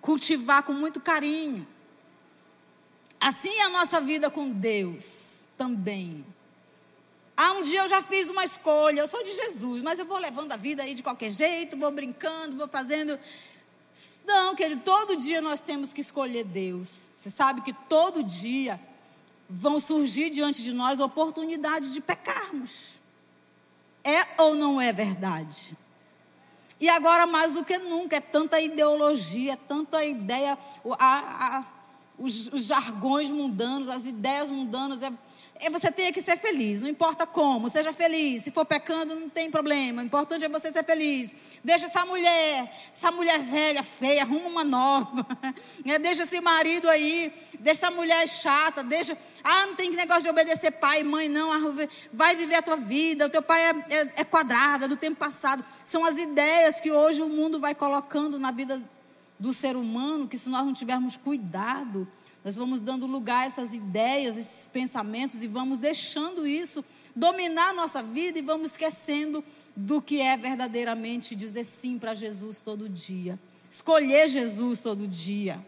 cultivar 0.00 0.62
com 0.62 0.72
muito 0.72 0.98
carinho. 0.98 1.66
Assim 3.20 3.50
é 3.50 3.62
a 3.64 3.70
nossa 3.70 4.00
vida 4.00 4.30
com 4.30 4.50
Deus 4.50 5.44
também. 5.58 6.24
Ah, 7.36 7.52
um 7.52 7.62
dia 7.62 7.82
eu 7.82 7.88
já 7.88 8.02
fiz 8.02 8.30
uma 8.30 8.44
escolha, 8.44 9.00
eu 9.00 9.08
sou 9.08 9.22
de 9.24 9.32
Jesus, 9.32 9.82
mas 9.82 9.98
eu 9.98 10.06
vou 10.06 10.18
levando 10.18 10.52
a 10.52 10.56
vida 10.56 10.82
aí 10.82 10.94
de 10.94 11.02
qualquer 11.02 11.30
jeito, 11.30 11.76
vou 11.76 11.90
brincando, 11.90 12.56
vou 12.56 12.68
fazendo. 12.68 13.18
Não, 14.24 14.54
querido, 14.54 14.82
todo 14.82 15.16
dia 15.16 15.40
nós 15.40 15.60
temos 15.60 15.92
que 15.92 16.00
escolher 16.00 16.44
Deus. 16.44 17.08
Você 17.14 17.30
sabe 17.30 17.60
que 17.60 17.72
todo 17.72 18.22
dia 18.22 18.80
vão 19.54 19.78
surgir 19.78 20.30
diante 20.30 20.62
de 20.62 20.72
nós 20.72 20.98
oportunidades 20.98 21.92
de 21.92 22.00
pecarmos. 22.00 22.94
É 24.02 24.42
ou 24.42 24.54
não 24.54 24.80
é 24.80 24.92
verdade? 24.92 25.76
E 26.80 26.88
agora, 26.88 27.24
mais 27.24 27.54
do 27.54 27.64
que 27.64 27.78
nunca, 27.78 28.16
é 28.16 28.20
tanta 28.20 28.60
ideologia, 28.60 29.52
é 29.52 29.56
tanta 29.56 30.04
ideia, 30.04 30.58
a, 30.98 31.18
a, 31.58 31.64
os, 32.18 32.48
os 32.48 32.64
jargões 32.64 33.30
mundanos, 33.30 33.88
as 33.88 34.04
ideias 34.04 34.50
mundanas, 34.50 35.00
é 35.02 35.12
você 35.70 35.90
tenha 35.90 36.12
que 36.12 36.20
ser 36.20 36.36
feliz, 36.36 36.80
não 36.82 36.88
importa 36.88 37.26
como, 37.26 37.70
seja 37.70 37.92
feliz. 37.92 38.42
Se 38.42 38.50
for 38.50 38.64
pecando, 38.64 39.14
não 39.14 39.28
tem 39.28 39.50
problema. 39.50 40.02
O 40.02 40.04
importante 40.04 40.44
é 40.44 40.48
você 40.48 40.70
ser 40.70 40.84
feliz. 40.84 41.34
Deixa 41.62 41.86
essa 41.86 42.04
mulher, 42.04 42.72
essa 42.92 43.10
mulher 43.10 43.38
velha, 43.40 43.82
feia, 43.82 44.22
arruma 44.22 44.48
uma 44.48 44.64
nova. 44.64 45.26
Né? 45.84 45.98
Deixa 46.04 46.24
esse 46.24 46.40
marido 46.40 46.88
aí, 46.88 47.32
deixa 47.58 47.86
essa 47.86 47.90
mulher 47.90 48.28
chata, 48.28 48.82
deixa. 48.82 49.16
Ah, 49.42 49.66
não 49.66 49.74
tem 49.74 49.90
negócio 49.90 50.22
de 50.24 50.30
obedecer 50.30 50.70
pai 50.72 51.00
e 51.00 51.04
mãe, 51.04 51.28
não. 51.28 51.52
Ah, 51.52 51.88
vai 52.12 52.36
viver 52.36 52.56
a 52.56 52.62
tua 52.62 52.76
vida. 52.76 53.26
O 53.26 53.30
teu 53.30 53.42
pai 53.42 53.62
é, 53.62 53.70
é, 53.70 54.12
é 54.16 54.24
quadrado, 54.24 54.84
é 54.84 54.88
do 54.88 54.96
tempo 54.96 55.16
passado. 55.16 55.64
São 55.84 56.04
as 56.04 56.18
ideias 56.18 56.80
que 56.80 56.90
hoje 56.90 57.22
o 57.22 57.28
mundo 57.28 57.60
vai 57.60 57.74
colocando 57.74 58.38
na 58.38 58.50
vida 58.50 58.82
do 59.38 59.52
ser 59.52 59.76
humano, 59.76 60.28
que 60.28 60.38
se 60.38 60.48
nós 60.48 60.64
não 60.64 60.72
tivermos 60.72 61.16
cuidado 61.16 62.06
nós 62.44 62.54
vamos 62.54 62.78
dando 62.78 63.06
lugar 63.06 63.42
a 63.42 63.46
essas 63.46 63.72
ideias, 63.72 64.36
esses 64.36 64.68
pensamentos 64.68 65.42
e 65.42 65.46
vamos 65.46 65.78
deixando 65.78 66.46
isso 66.46 66.84
dominar 67.16 67.70
a 67.70 67.74
nossa 67.74 68.02
vida 68.02 68.38
e 68.38 68.42
vamos 68.42 68.72
esquecendo 68.72 69.42
do 69.74 70.02
que 70.02 70.20
é 70.20 70.36
verdadeiramente 70.36 71.34
dizer 71.34 71.64
sim 71.64 71.98
para 71.98 72.14
Jesus 72.14 72.60
todo 72.60 72.88
dia. 72.88 73.40
Escolher 73.70 74.28
Jesus 74.28 74.80
todo 74.82 75.08
dia. 75.08 75.64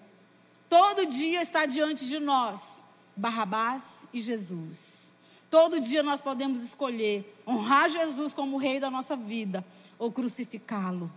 Todo 0.68 1.07
dia 1.07 1.41
está 1.41 1.64
diante 1.64 2.07
de 2.07 2.18
nós 2.18 2.85
Barrabás 3.16 4.07
e 4.12 4.20
Jesus. 4.20 5.12
Todo 5.49 5.81
dia 5.81 6.03
nós 6.03 6.20
podemos 6.20 6.62
escolher 6.62 7.35
honrar 7.47 7.89
Jesus 7.89 8.35
como 8.35 8.59
rei 8.59 8.79
da 8.79 8.91
nossa 8.91 9.16
vida 9.16 9.64
ou 9.99 10.12
crucificá-lo. 10.12 11.11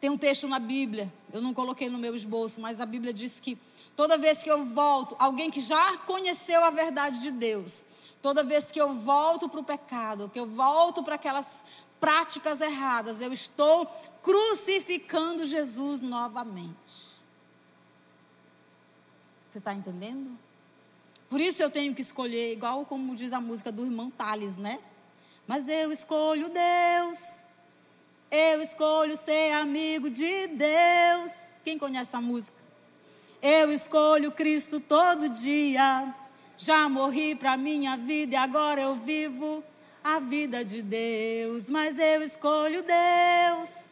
Tem 0.00 0.08
um 0.08 0.16
texto 0.16 0.48
na 0.48 0.58
Bíblia, 0.58 1.12
eu 1.30 1.42
não 1.42 1.52
coloquei 1.52 1.90
no 1.90 1.98
meu 1.98 2.16
esboço, 2.16 2.58
mas 2.58 2.80
a 2.80 2.86
Bíblia 2.86 3.12
diz 3.12 3.38
que 3.38 3.58
toda 3.94 4.16
vez 4.16 4.42
que 4.42 4.50
eu 4.50 4.64
volto, 4.64 5.14
alguém 5.18 5.50
que 5.50 5.60
já 5.60 5.98
conheceu 5.98 6.64
a 6.64 6.70
verdade 6.70 7.20
de 7.20 7.30
Deus, 7.30 7.84
toda 8.22 8.42
vez 8.42 8.70
que 8.70 8.80
eu 8.80 8.94
volto 8.94 9.46
para 9.46 9.60
o 9.60 9.64
pecado, 9.64 10.30
que 10.32 10.40
eu 10.40 10.46
volto 10.46 11.02
para 11.02 11.16
aquelas 11.16 11.62
práticas 12.00 12.62
erradas, 12.62 13.20
eu 13.20 13.30
estou 13.30 13.86
crucificando 14.22 15.44
Jesus 15.44 16.00
novamente. 16.00 17.20
Você 19.50 19.58
está 19.58 19.74
entendendo? 19.74 20.38
Por 21.28 21.42
isso 21.42 21.62
eu 21.62 21.68
tenho 21.68 21.94
que 21.94 22.00
escolher, 22.00 22.52
igual 22.52 22.86
como 22.86 23.14
diz 23.14 23.34
a 23.34 23.40
música 23.40 23.70
do 23.70 23.84
irmão 23.84 24.10
Tales, 24.10 24.56
né? 24.56 24.80
Mas 25.46 25.68
eu 25.68 25.92
escolho 25.92 26.48
Deus 26.48 27.44
eu 28.30 28.62
escolho 28.62 29.16
ser 29.16 29.52
amigo 29.52 30.08
de 30.08 30.46
Deus. 30.46 31.32
Quem 31.64 31.76
conhece 31.76 32.14
a 32.14 32.20
música? 32.20 32.56
Eu 33.42 33.72
escolho 33.72 34.30
Cristo 34.30 34.78
todo 34.78 35.28
dia. 35.28 36.14
Já 36.56 36.88
morri 36.88 37.34
para 37.34 37.56
minha 37.56 37.96
vida 37.96 38.34
e 38.34 38.38
agora 38.38 38.82
eu 38.82 38.94
vivo 38.94 39.64
a 40.04 40.20
vida 40.20 40.64
de 40.64 40.80
Deus. 40.80 41.68
Mas 41.68 41.98
eu 41.98 42.22
escolho 42.22 42.84
Deus. 42.84 43.90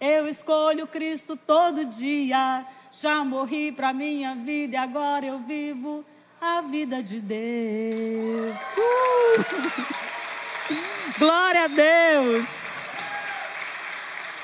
Eu 0.00 0.28
escolho 0.28 0.86
Cristo 0.86 1.36
todo 1.36 1.86
dia. 1.86 2.66
Já 2.92 3.24
morri 3.24 3.72
para 3.72 3.92
minha 3.92 4.36
vida 4.36 4.76
e 4.76 4.78
agora 4.78 5.26
eu 5.26 5.40
vivo 5.40 6.04
a 6.44 6.60
vida 6.60 7.02
de 7.02 7.20
Deus. 7.20 8.58
Uh! 8.76 9.44
Glória 11.18 11.64
a 11.64 11.68
Deus. 11.68 12.96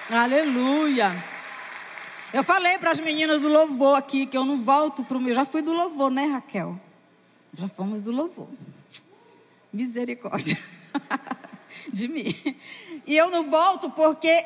Aleluia. 0.09 1.13
Eu 2.33 2.43
falei 2.43 2.79
para 2.79 2.91
as 2.91 3.01
meninas 3.01 3.41
do 3.41 3.49
louvor 3.49 3.99
aqui 3.99 4.25
que 4.25 4.37
eu 4.37 4.45
não 4.45 4.59
volto 4.59 5.05
para 5.05 5.19
o 5.19 5.21
meu. 5.21 5.35
Já 5.35 5.45
fui 5.45 5.63
do 5.63 5.73
louvor, 5.73 6.11
né, 6.11 6.25
Raquel? 6.25 6.81
Já 7.53 7.69
fomos 7.69 8.01
do 8.01 8.11
louvor. 8.11 8.49
Misericórdia 9.73 10.59
de 11.93 12.09
mim. 12.09 12.35
E 13.07 13.17
eu 13.17 13.31
não 13.31 13.51
volto 13.51 13.91
porque 13.91 14.45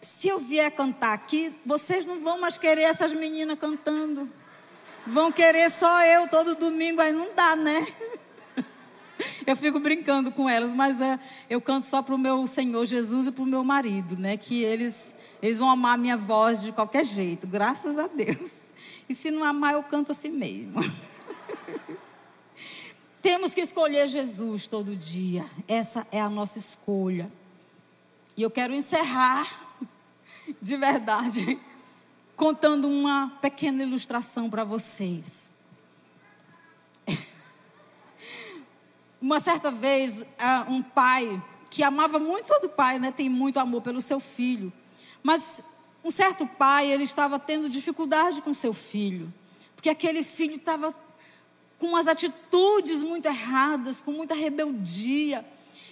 se 0.00 0.28
eu 0.28 0.38
vier 0.38 0.70
cantar 0.70 1.14
aqui, 1.14 1.54
vocês 1.66 2.06
não 2.06 2.20
vão 2.20 2.40
mais 2.40 2.56
querer 2.56 2.82
essas 2.82 3.12
meninas 3.12 3.58
cantando. 3.58 4.30
Vão 5.06 5.32
querer 5.32 5.70
só 5.70 6.04
eu 6.04 6.28
todo 6.28 6.54
domingo, 6.54 7.00
aí 7.00 7.12
não 7.12 7.34
dá, 7.34 7.56
né? 7.56 7.86
eu 9.46 9.56
fico 9.56 9.80
brincando 9.80 10.30
com 10.30 10.48
elas, 10.48 10.72
mas 10.72 11.00
é, 11.00 11.18
eu 11.50 11.60
canto 11.60 11.86
só 11.86 12.02
para 12.02 12.14
o 12.14 12.18
meu 12.18 12.46
Senhor 12.46 12.84
Jesus 12.86 13.26
e 13.26 13.32
para 13.32 13.42
o 13.42 13.46
meu 13.46 13.64
marido, 13.64 14.16
né? 14.16 14.36
Que 14.36 14.62
eles, 14.62 15.14
eles 15.42 15.58
vão 15.58 15.68
amar 15.68 15.94
a 15.94 15.98
minha 15.98 16.16
voz 16.16 16.62
de 16.62 16.70
qualquer 16.70 17.04
jeito, 17.04 17.46
graças 17.46 17.98
a 17.98 18.06
Deus. 18.06 18.60
E 19.08 19.14
se 19.14 19.30
não 19.30 19.42
amar, 19.42 19.74
eu 19.74 19.82
canto 19.82 20.12
assim 20.12 20.30
mesmo. 20.30 20.80
Temos 23.20 23.54
que 23.54 23.60
escolher 23.60 24.08
Jesus 24.08 24.66
todo 24.66 24.96
dia. 24.96 25.44
Essa 25.68 26.06
é 26.10 26.20
a 26.20 26.28
nossa 26.28 26.58
escolha. 26.58 27.30
E 28.36 28.42
eu 28.42 28.50
quero 28.50 28.74
encerrar, 28.74 29.76
de 30.60 30.76
verdade, 30.76 31.58
contando 32.42 32.88
uma 32.88 33.38
pequena 33.40 33.84
ilustração 33.84 34.50
para 34.50 34.64
vocês. 34.64 35.52
Uma 39.22 39.38
certa 39.38 39.70
vez, 39.70 40.26
um 40.66 40.82
pai 40.82 41.40
que 41.70 41.84
amava 41.84 42.18
muito 42.18 42.48
todo 42.48 42.68
pai, 42.68 42.98
né, 42.98 43.12
tem 43.12 43.28
muito 43.28 43.60
amor 43.60 43.80
pelo 43.80 44.00
seu 44.00 44.18
filho, 44.18 44.72
mas 45.22 45.62
um 46.02 46.10
certo 46.10 46.44
pai 46.44 46.90
ele 46.90 47.04
estava 47.04 47.38
tendo 47.38 47.70
dificuldade 47.70 48.42
com 48.42 48.52
seu 48.52 48.72
filho, 48.72 49.32
porque 49.76 49.88
aquele 49.88 50.24
filho 50.24 50.56
estava 50.56 50.92
com 51.78 51.94
as 51.94 52.08
atitudes 52.08 53.02
muito 53.02 53.26
erradas, 53.26 54.02
com 54.02 54.10
muita 54.10 54.34
rebeldia, 54.34 55.46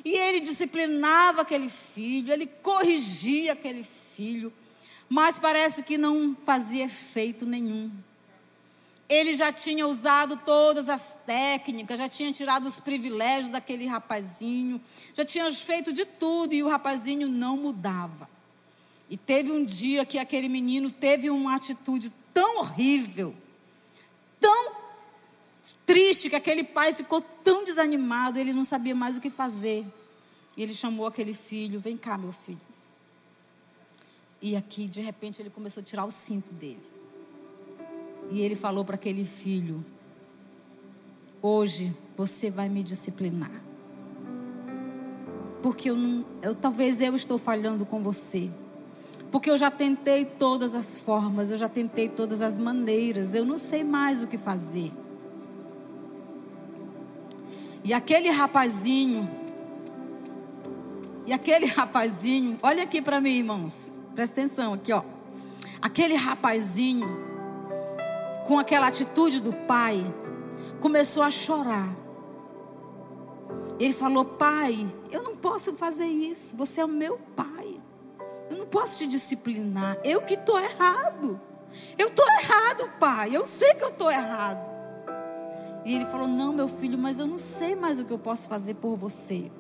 e 0.05 0.17
ele 0.17 0.41
disciplinava 0.41 1.43
aquele 1.43 1.69
filho, 1.69 2.33
ele 2.33 2.47
corrigia 2.47 3.53
aquele 3.53 3.85
filho, 3.85 4.53
mas 5.11 5.39
parece 5.39 5.83
que 5.83 5.99
não 5.99 6.35
fazia 6.47 6.85
efeito 6.85 7.45
nenhum 7.45 7.91
ele 9.11 9.35
já 9.35 9.53
tinha 9.53 9.89
usado 9.89 10.37
todas 10.37 10.89
as 10.89 11.15
técnicas, 11.27 11.99
já 11.99 12.09
tinha 12.09 12.33
tirado 12.33 12.69
os 12.69 12.79
privilégios 12.79 13.51
daquele 13.51 13.85
rapazinho, 13.85 14.81
já 15.13 15.25
tinha 15.25 15.51
feito 15.53 15.93
de 15.93 16.05
tudo 16.05 16.55
e 16.55 16.63
o 16.63 16.69
rapazinho 16.69 17.29
não 17.29 17.57
mudava. 17.57 18.31
E 19.11 19.17
teve 19.17 19.51
um 19.51 19.65
dia 19.65 20.07
que 20.07 20.17
aquele 20.17 20.49
menino 20.49 20.93
teve 20.93 21.29
uma 21.29 21.57
atitude 21.57 22.13
tão 22.33 22.61
horrível, 22.61 23.35
tão 24.41 24.77
triste, 25.85 26.31
que 26.31 26.37
aquele 26.37 26.63
pai 26.63 26.93
ficou 26.93 27.21
tão 27.21 27.65
desanimado, 27.65 28.39
ele 28.39 28.53
não 28.53 28.63
sabia 28.63 28.95
mais 28.95 29.17
o 29.17 29.21
que 29.21 29.29
fazer. 29.29 29.85
E 30.57 30.63
ele 30.63 30.73
chamou 30.73 31.05
aquele 31.05 31.35
filho: 31.35 31.81
Vem 31.81 31.97
cá, 31.97 32.17
meu 32.17 32.31
filho. 32.31 32.61
E 34.43 34.57
aqui, 34.57 34.87
de 34.87 35.01
repente, 35.01 35.41
ele 35.43 35.51
começou 35.51 35.81
a 35.81 35.85
tirar 35.85 36.05
o 36.05 36.11
cinto 36.11 36.53
dele. 36.55 36.83
E 38.31 38.41
ele 38.41 38.55
falou 38.55 38.85
para 38.85 38.95
aquele 38.95 39.25
filho: 39.25 39.85
Hoje 41.43 41.95
você 42.17 42.51
vai 42.51 42.69
me 42.69 42.83
disciplinar. 42.83 43.63
Porque 45.63 45.91
eu 45.91 45.97
eu, 46.43 46.55
talvez 46.55 47.01
eu 47.01 47.15
estou 47.15 47.39
falhando 47.39 47.85
com 47.85 48.03
você. 48.03 48.51
Porque 49.31 49.49
eu 49.49 49.57
já 49.57 49.71
tentei 49.71 50.25
todas 50.25 50.75
as 50.75 50.99
formas, 50.99 51.51
eu 51.51 51.59
já 51.59 51.69
tentei 51.69 52.09
todas 52.09 52.41
as 52.41 52.59
maneiras, 52.59 53.33
eu 53.33 53.45
não 53.45 53.57
sei 53.57 53.85
mais 53.85 54.23
o 54.23 54.27
que 54.27 54.37
fazer. 54.37 54.91
E 57.85 57.93
aquele 57.93 58.29
rapazinho, 58.29 59.31
e 61.27 61.33
aquele 61.33 61.67
rapazinho, 61.71 62.59
olha 62.61 62.83
aqui 62.83 63.01
para 63.01 63.21
mim, 63.21 63.31
irmãos, 63.31 64.00
presta 64.21 64.39
atenção 64.39 64.75
aqui, 64.75 64.93
ó. 64.93 65.03
Aquele 65.81 66.15
rapazinho, 66.15 67.09
com 68.47 68.59
aquela 68.59 68.89
atitude 68.89 69.41
do 69.41 69.51
pai, 69.51 70.05
começou 70.79 71.23
a 71.23 71.31
chorar. 71.31 71.97
Ele 73.79 73.95
falou: 73.95 74.27
Pai, 74.27 74.87
eu 75.11 75.23
não 75.23 75.35
posso 75.35 75.75
fazer 75.75 76.07
isso. 76.07 76.55
Você 76.57 76.83
é 76.83 76.85
o 76.85 76.89
meu 76.89 77.19
pai. 77.35 77.81
Eu 78.51 78.59
não 78.59 78.67
posso 78.67 78.99
te 78.99 79.07
disciplinar. 79.07 79.97
Eu 80.05 80.21
que 80.21 80.35
estou 80.35 80.59
errado. 80.59 81.41
Eu 81.97 82.09
estou 82.09 82.27
errado, 82.43 82.91
pai. 82.99 83.35
Eu 83.35 83.47
sei 83.47 83.73
que 83.75 83.85
eu 83.85 83.89
estou 83.89 84.11
errado. 84.11 84.69
E 85.87 85.95
ele 85.95 86.05
falou: 86.05 86.29
Não, 86.29 86.53
meu 86.53 86.69
filho, 86.69 86.99
mas 86.99 87.19
eu 87.19 87.27
não 87.27 87.39
sei 87.39 87.75
mais 87.75 87.99
o 87.99 88.05
que 88.05 88.13
eu 88.13 88.19
posso 88.19 88.49
fazer 88.49 88.75
por 88.75 88.97
você. 88.97 89.51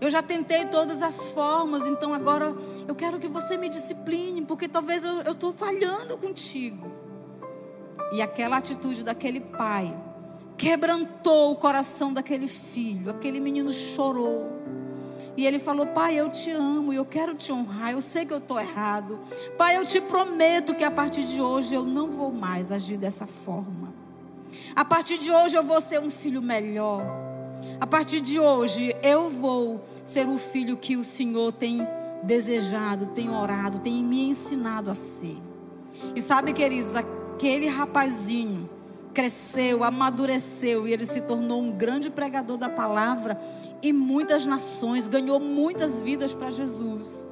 Eu 0.00 0.10
já 0.10 0.22
tentei 0.22 0.66
todas 0.66 1.02
as 1.02 1.28
formas, 1.28 1.86
então 1.86 2.12
agora 2.12 2.54
eu 2.86 2.94
quero 2.94 3.18
que 3.18 3.28
você 3.28 3.56
me 3.56 3.68
discipline, 3.68 4.42
porque 4.42 4.68
talvez 4.68 5.04
eu 5.04 5.32
estou 5.32 5.52
falhando 5.52 6.16
contigo. 6.18 6.90
E 8.12 8.22
aquela 8.22 8.58
atitude 8.58 9.02
daquele 9.02 9.40
pai 9.40 9.94
quebrantou 10.56 11.52
o 11.52 11.56
coração 11.56 12.12
daquele 12.12 12.48
filho. 12.48 13.10
Aquele 13.10 13.40
menino 13.40 13.72
chorou. 13.72 14.46
E 15.36 15.46
ele 15.46 15.58
falou: 15.58 15.86
Pai, 15.86 16.18
eu 16.18 16.30
te 16.30 16.50
amo 16.50 16.92
e 16.92 16.96
eu 16.96 17.04
quero 17.04 17.34
te 17.34 17.52
honrar. 17.52 17.92
Eu 17.92 18.00
sei 18.00 18.24
que 18.24 18.32
eu 18.32 18.38
estou 18.38 18.58
errado. 18.58 19.20
Pai, 19.58 19.76
eu 19.76 19.84
te 19.84 20.00
prometo 20.00 20.74
que 20.74 20.84
a 20.84 20.90
partir 20.90 21.22
de 21.24 21.40
hoje 21.40 21.74
eu 21.74 21.84
não 21.84 22.10
vou 22.10 22.32
mais 22.32 22.72
agir 22.72 22.96
dessa 22.96 23.26
forma. 23.26 23.94
A 24.74 24.84
partir 24.84 25.18
de 25.18 25.30
hoje 25.30 25.56
eu 25.56 25.62
vou 25.62 25.80
ser 25.80 26.00
um 26.00 26.10
filho 26.10 26.40
melhor. 26.40 27.25
A 27.80 27.86
partir 27.86 28.20
de 28.20 28.40
hoje 28.40 28.96
eu 29.02 29.28
vou 29.28 29.84
ser 30.02 30.26
o 30.28 30.38
filho 30.38 30.76
que 30.76 30.96
o 30.96 31.04
Senhor 31.04 31.52
tem 31.52 31.86
desejado, 32.22 33.06
tem 33.06 33.30
orado, 33.30 33.80
tem 33.80 34.02
me 34.02 34.30
ensinado 34.30 34.90
a 34.90 34.94
ser. 34.94 35.36
E 36.14 36.22
sabe, 36.22 36.52
queridos, 36.52 36.94
aquele 36.94 37.68
rapazinho 37.68 38.68
cresceu, 39.12 39.84
amadureceu 39.84 40.88
e 40.88 40.92
ele 40.92 41.06
se 41.06 41.20
tornou 41.20 41.60
um 41.60 41.70
grande 41.70 42.10
pregador 42.10 42.56
da 42.56 42.68
palavra 42.68 43.40
em 43.82 43.92
muitas 43.92 44.46
nações, 44.46 45.06
ganhou 45.06 45.38
muitas 45.38 46.02
vidas 46.02 46.34
para 46.34 46.50
Jesus. 46.50 47.28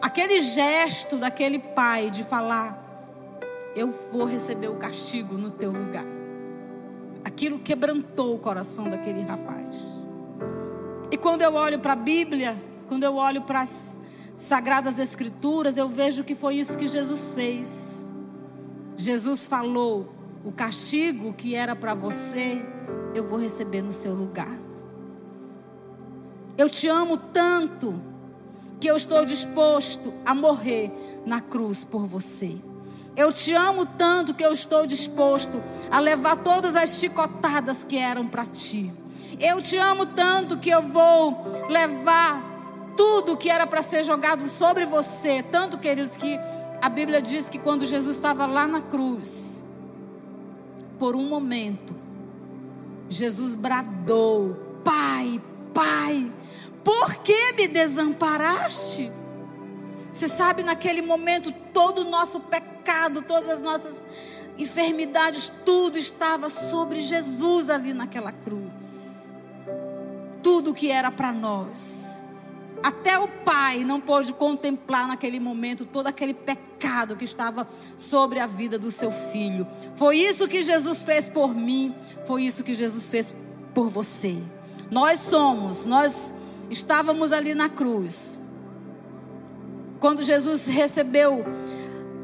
Aquele 0.00 0.40
gesto 0.40 1.16
daquele 1.16 1.58
pai 1.58 2.10
de 2.10 2.22
falar: 2.22 2.82
Eu 3.76 3.94
vou 4.10 4.24
receber 4.24 4.68
o 4.68 4.76
castigo 4.76 5.36
no 5.36 5.50
teu 5.50 5.70
lugar. 5.70 6.21
Aquilo 7.24 7.58
quebrantou 7.58 8.34
o 8.34 8.38
coração 8.38 8.88
daquele 8.88 9.22
rapaz. 9.22 10.04
E 11.10 11.16
quando 11.16 11.42
eu 11.42 11.54
olho 11.54 11.78
para 11.78 11.92
a 11.92 11.96
Bíblia, 11.96 12.60
quando 12.88 13.04
eu 13.04 13.16
olho 13.16 13.42
para 13.42 13.60
as 13.60 14.00
Sagradas 14.36 14.98
Escrituras, 14.98 15.76
eu 15.76 15.88
vejo 15.88 16.24
que 16.24 16.34
foi 16.34 16.56
isso 16.56 16.76
que 16.76 16.88
Jesus 16.88 17.34
fez. 17.34 18.06
Jesus 18.96 19.46
falou: 19.46 20.12
o 20.44 20.50
castigo 20.50 21.32
que 21.32 21.54
era 21.54 21.76
para 21.76 21.94
você, 21.94 22.64
eu 23.14 23.26
vou 23.26 23.38
receber 23.38 23.82
no 23.82 23.92
seu 23.92 24.14
lugar. 24.14 24.58
Eu 26.56 26.68
te 26.68 26.88
amo 26.88 27.16
tanto 27.16 28.00
que 28.80 28.88
eu 28.88 28.96
estou 28.96 29.24
disposto 29.24 30.12
a 30.26 30.34
morrer 30.34 30.90
na 31.24 31.40
cruz 31.40 31.84
por 31.84 32.04
você. 32.04 32.56
Eu 33.16 33.32
te 33.32 33.54
amo 33.54 33.84
tanto 33.84 34.32
que 34.32 34.44
eu 34.44 34.52
estou 34.52 34.86
disposto 34.86 35.62
a 35.90 36.00
levar 36.00 36.36
todas 36.36 36.74
as 36.74 36.90
chicotadas 36.90 37.84
que 37.84 37.98
eram 37.98 38.26
para 38.26 38.46
ti. 38.46 38.92
Eu 39.38 39.60
te 39.60 39.76
amo 39.76 40.06
tanto 40.06 40.58
que 40.58 40.70
eu 40.70 40.82
vou 40.82 41.66
levar 41.68 42.42
tudo 42.96 43.36
que 43.36 43.50
era 43.50 43.66
para 43.66 43.82
ser 43.82 44.04
jogado 44.04 44.48
sobre 44.48 44.86
você. 44.86 45.42
Tanto, 45.42 45.78
queridos, 45.78 46.16
que 46.16 46.38
a 46.80 46.88
Bíblia 46.88 47.20
diz 47.20 47.50
que 47.50 47.58
quando 47.58 47.86
Jesus 47.86 48.16
estava 48.16 48.46
lá 48.46 48.66
na 48.66 48.80
cruz, 48.80 49.62
por 50.98 51.14
um 51.14 51.28
momento, 51.28 51.94
Jesus 53.08 53.54
bradou: 53.54 54.56
Pai, 54.84 55.40
Pai, 55.74 56.32
por 56.82 57.16
que 57.16 57.52
me 57.52 57.68
desamparaste? 57.68 59.12
Você 60.12 60.28
sabe, 60.28 60.62
naquele 60.62 61.02
momento, 61.02 61.50
todo 61.72 62.02
o 62.02 62.10
nosso 62.10 62.40
pecado, 62.40 63.22
todas 63.22 63.48
as 63.48 63.60
nossas 63.60 64.06
enfermidades, 64.58 65.52
tudo 65.64 65.98
estava 65.98 66.50
sobre 66.50 67.02
Jesus 67.02 67.70
ali 67.70 67.94
naquela 67.94 68.32
cruz. 68.32 69.32
Tudo 70.42 70.74
que 70.74 70.90
era 70.90 71.10
para 71.10 71.32
nós 71.32 72.12
até 72.82 73.16
o 73.16 73.28
pai 73.28 73.84
não 73.84 74.00
pôde 74.00 74.32
contemplar 74.32 75.06
naquele 75.06 75.38
momento 75.38 75.86
todo 75.86 76.08
aquele 76.08 76.34
pecado 76.34 77.16
que 77.16 77.24
estava 77.24 77.68
sobre 77.96 78.40
a 78.40 78.46
vida 78.46 78.78
do 78.78 78.90
seu 78.90 79.12
filho. 79.12 79.66
Foi 79.94 80.16
isso 80.16 80.48
que 80.48 80.62
Jesus 80.62 81.04
fez 81.04 81.28
por 81.28 81.54
mim, 81.54 81.94
foi 82.26 82.42
isso 82.42 82.64
que 82.64 82.74
Jesus 82.74 83.08
fez 83.08 83.34
por 83.72 83.88
você. 83.88 84.36
Nós 84.90 85.20
somos, 85.20 85.86
nós 85.86 86.34
estávamos 86.68 87.32
ali 87.32 87.54
na 87.54 87.68
cruz. 87.68 88.38
Quando 90.02 90.20
Jesus 90.20 90.66
recebeu 90.66 91.44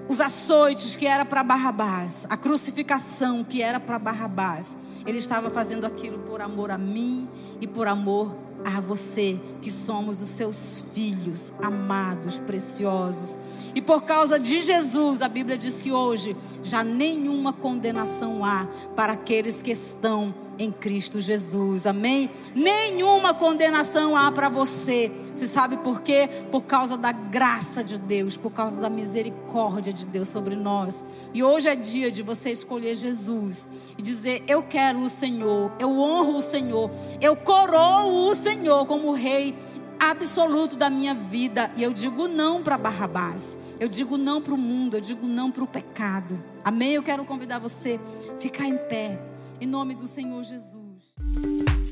os 0.09 0.21
açoites 0.21 0.97
que 0.97 1.07
era 1.07 1.25
para 1.25 1.45
Barrabás, 1.45 2.27
a 2.29 2.37
crucificação 2.37 3.45
que 3.45 3.63
era 3.63 3.79
para 3.79 4.01
Barrabás, 4.01 4.77
ele 5.07 5.19
estava 5.19 5.49
fazendo 5.49 5.85
aquilo 5.85 6.19
por 6.19 6.41
amor 6.41 6.73
a 6.73 6.77
mim 6.77 7.29
e 7.61 7.69
por 7.69 7.87
amor 7.87 8.35
a 8.65 8.81
você, 8.81 9.39
que 9.63 9.71
somos 9.71 10.21
os 10.21 10.29
seus 10.29 10.87
filhos 10.93 11.55
amados, 11.63 12.41
preciosos. 12.41 13.39
E 13.77 13.81
por 13.81 14.03
causa 14.03 14.41
de 14.41 14.61
Jesus, 14.61 15.23
a 15.23 15.29
Bíblia 15.29 15.57
diz 15.57 15.81
que 15.81 15.93
hoje 15.93 16.37
já 16.65 16.83
nenhuma 16.83 17.53
condenação 17.53 18.45
há 18.45 18.67
para 18.97 19.13
aqueles 19.13 19.63
que 19.63 19.71
estão 19.71 20.35
em 20.59 20.73
Cristo 20.73 21.21
Jesus. 21.21 21.87
Amém? 21.87 22.31
Nenhuma 22.55 23.33
condenação 23.33 24.17
há 24.17 24.31
para 24.33 24.49
você. 24.49 25.11
Você 25.35 25.47
sabe 25.47 25.77
por 25.79 26.01
quê? 26.01 26.29
Por 26.51 26.63
causa 26.63 26.97
da 26.97 27.13
graça 27.13 27.85
de 27.85 27.99
Deus, 27.99 28.37
por 28.37 28.51
causa 28.51 28.81
da 28.81 28.91
misericórdia 28.91 29.93
de 29.93 30.07
Deus 30.07 30.29
sobre 30.29 30.57
nós. 30.57 31.07
E 31.33 31.43
hoje 31.43 31.69
é 31.69 31.77
dia 31.77 32.11
de 32.11 32.23
você 32.23 32.51
escolher 32.51 32.97
Jesus 32.97 33.69
e 33.97 34.03
dizer: 34.03 34.43
Eu 34.49 34.63
quero 34.63 35.01
o 35.01 35.09
Senhor, 35.09 35.73
eu 35.79 35.91
honro 35.99 36.39
o 36.39 36.43
Senhor, 36.43 36.91
eu 37.21 37.37
coroo 37.37 38.29
o 38.29 38.35
Senhor 38.35 38.85
como 38.87 39.13
rei 39.13 39.55
absoluto 39.99 40.77
da 40.77 40.89
minha 40.89 41.15
vida. 41.15 41.71
E 41.77 41.83
eu 41.83 41.93
digo 41.93 42.29
não 42.29 42.63
para 42.63 42.79
Barrabás. 42.79 43.59
Eu 43.81 43.89
digo 43.89 44.17
não 44.17 44.41
para 44.41 44.55
o 44.55 44.59
mundo. 44.59 44.97
Eu 44.97 45.01
digo 45.01 45.27
não 45.27 45.51
para 45.51 45.65
o 45.65 45.67
pecado. 45.67 46.43
Amém? 46.65 46.93
Eu 46.93 47.03
quero 47.03 47.25
convidar 47.25 47.59
você 47.59 47.99
a 48.37 48.41
ficar 48.41 48.67
em 48.67 48.77
pé. 48.77 49.21
Em 49.61 49.67
nome 49.67 49.95
do 49.97 50.07
Senhor 50.07 50.43
Jesus. 50.45 51.03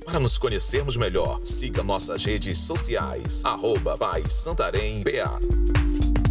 Para 0.05 0.21
nos 0.21 0.39
conhecermos 0.39 0.97
melhor, 0.97 1.41
siga 1.45 1.83
nossas 1.83 2.25
redes 2.25 2.59
sociais. 2.59 3.45
Arroba 3.45 3.99
Pai 3.99 4.23
Santarém 4.31 5.03
BA. 5.03 6.26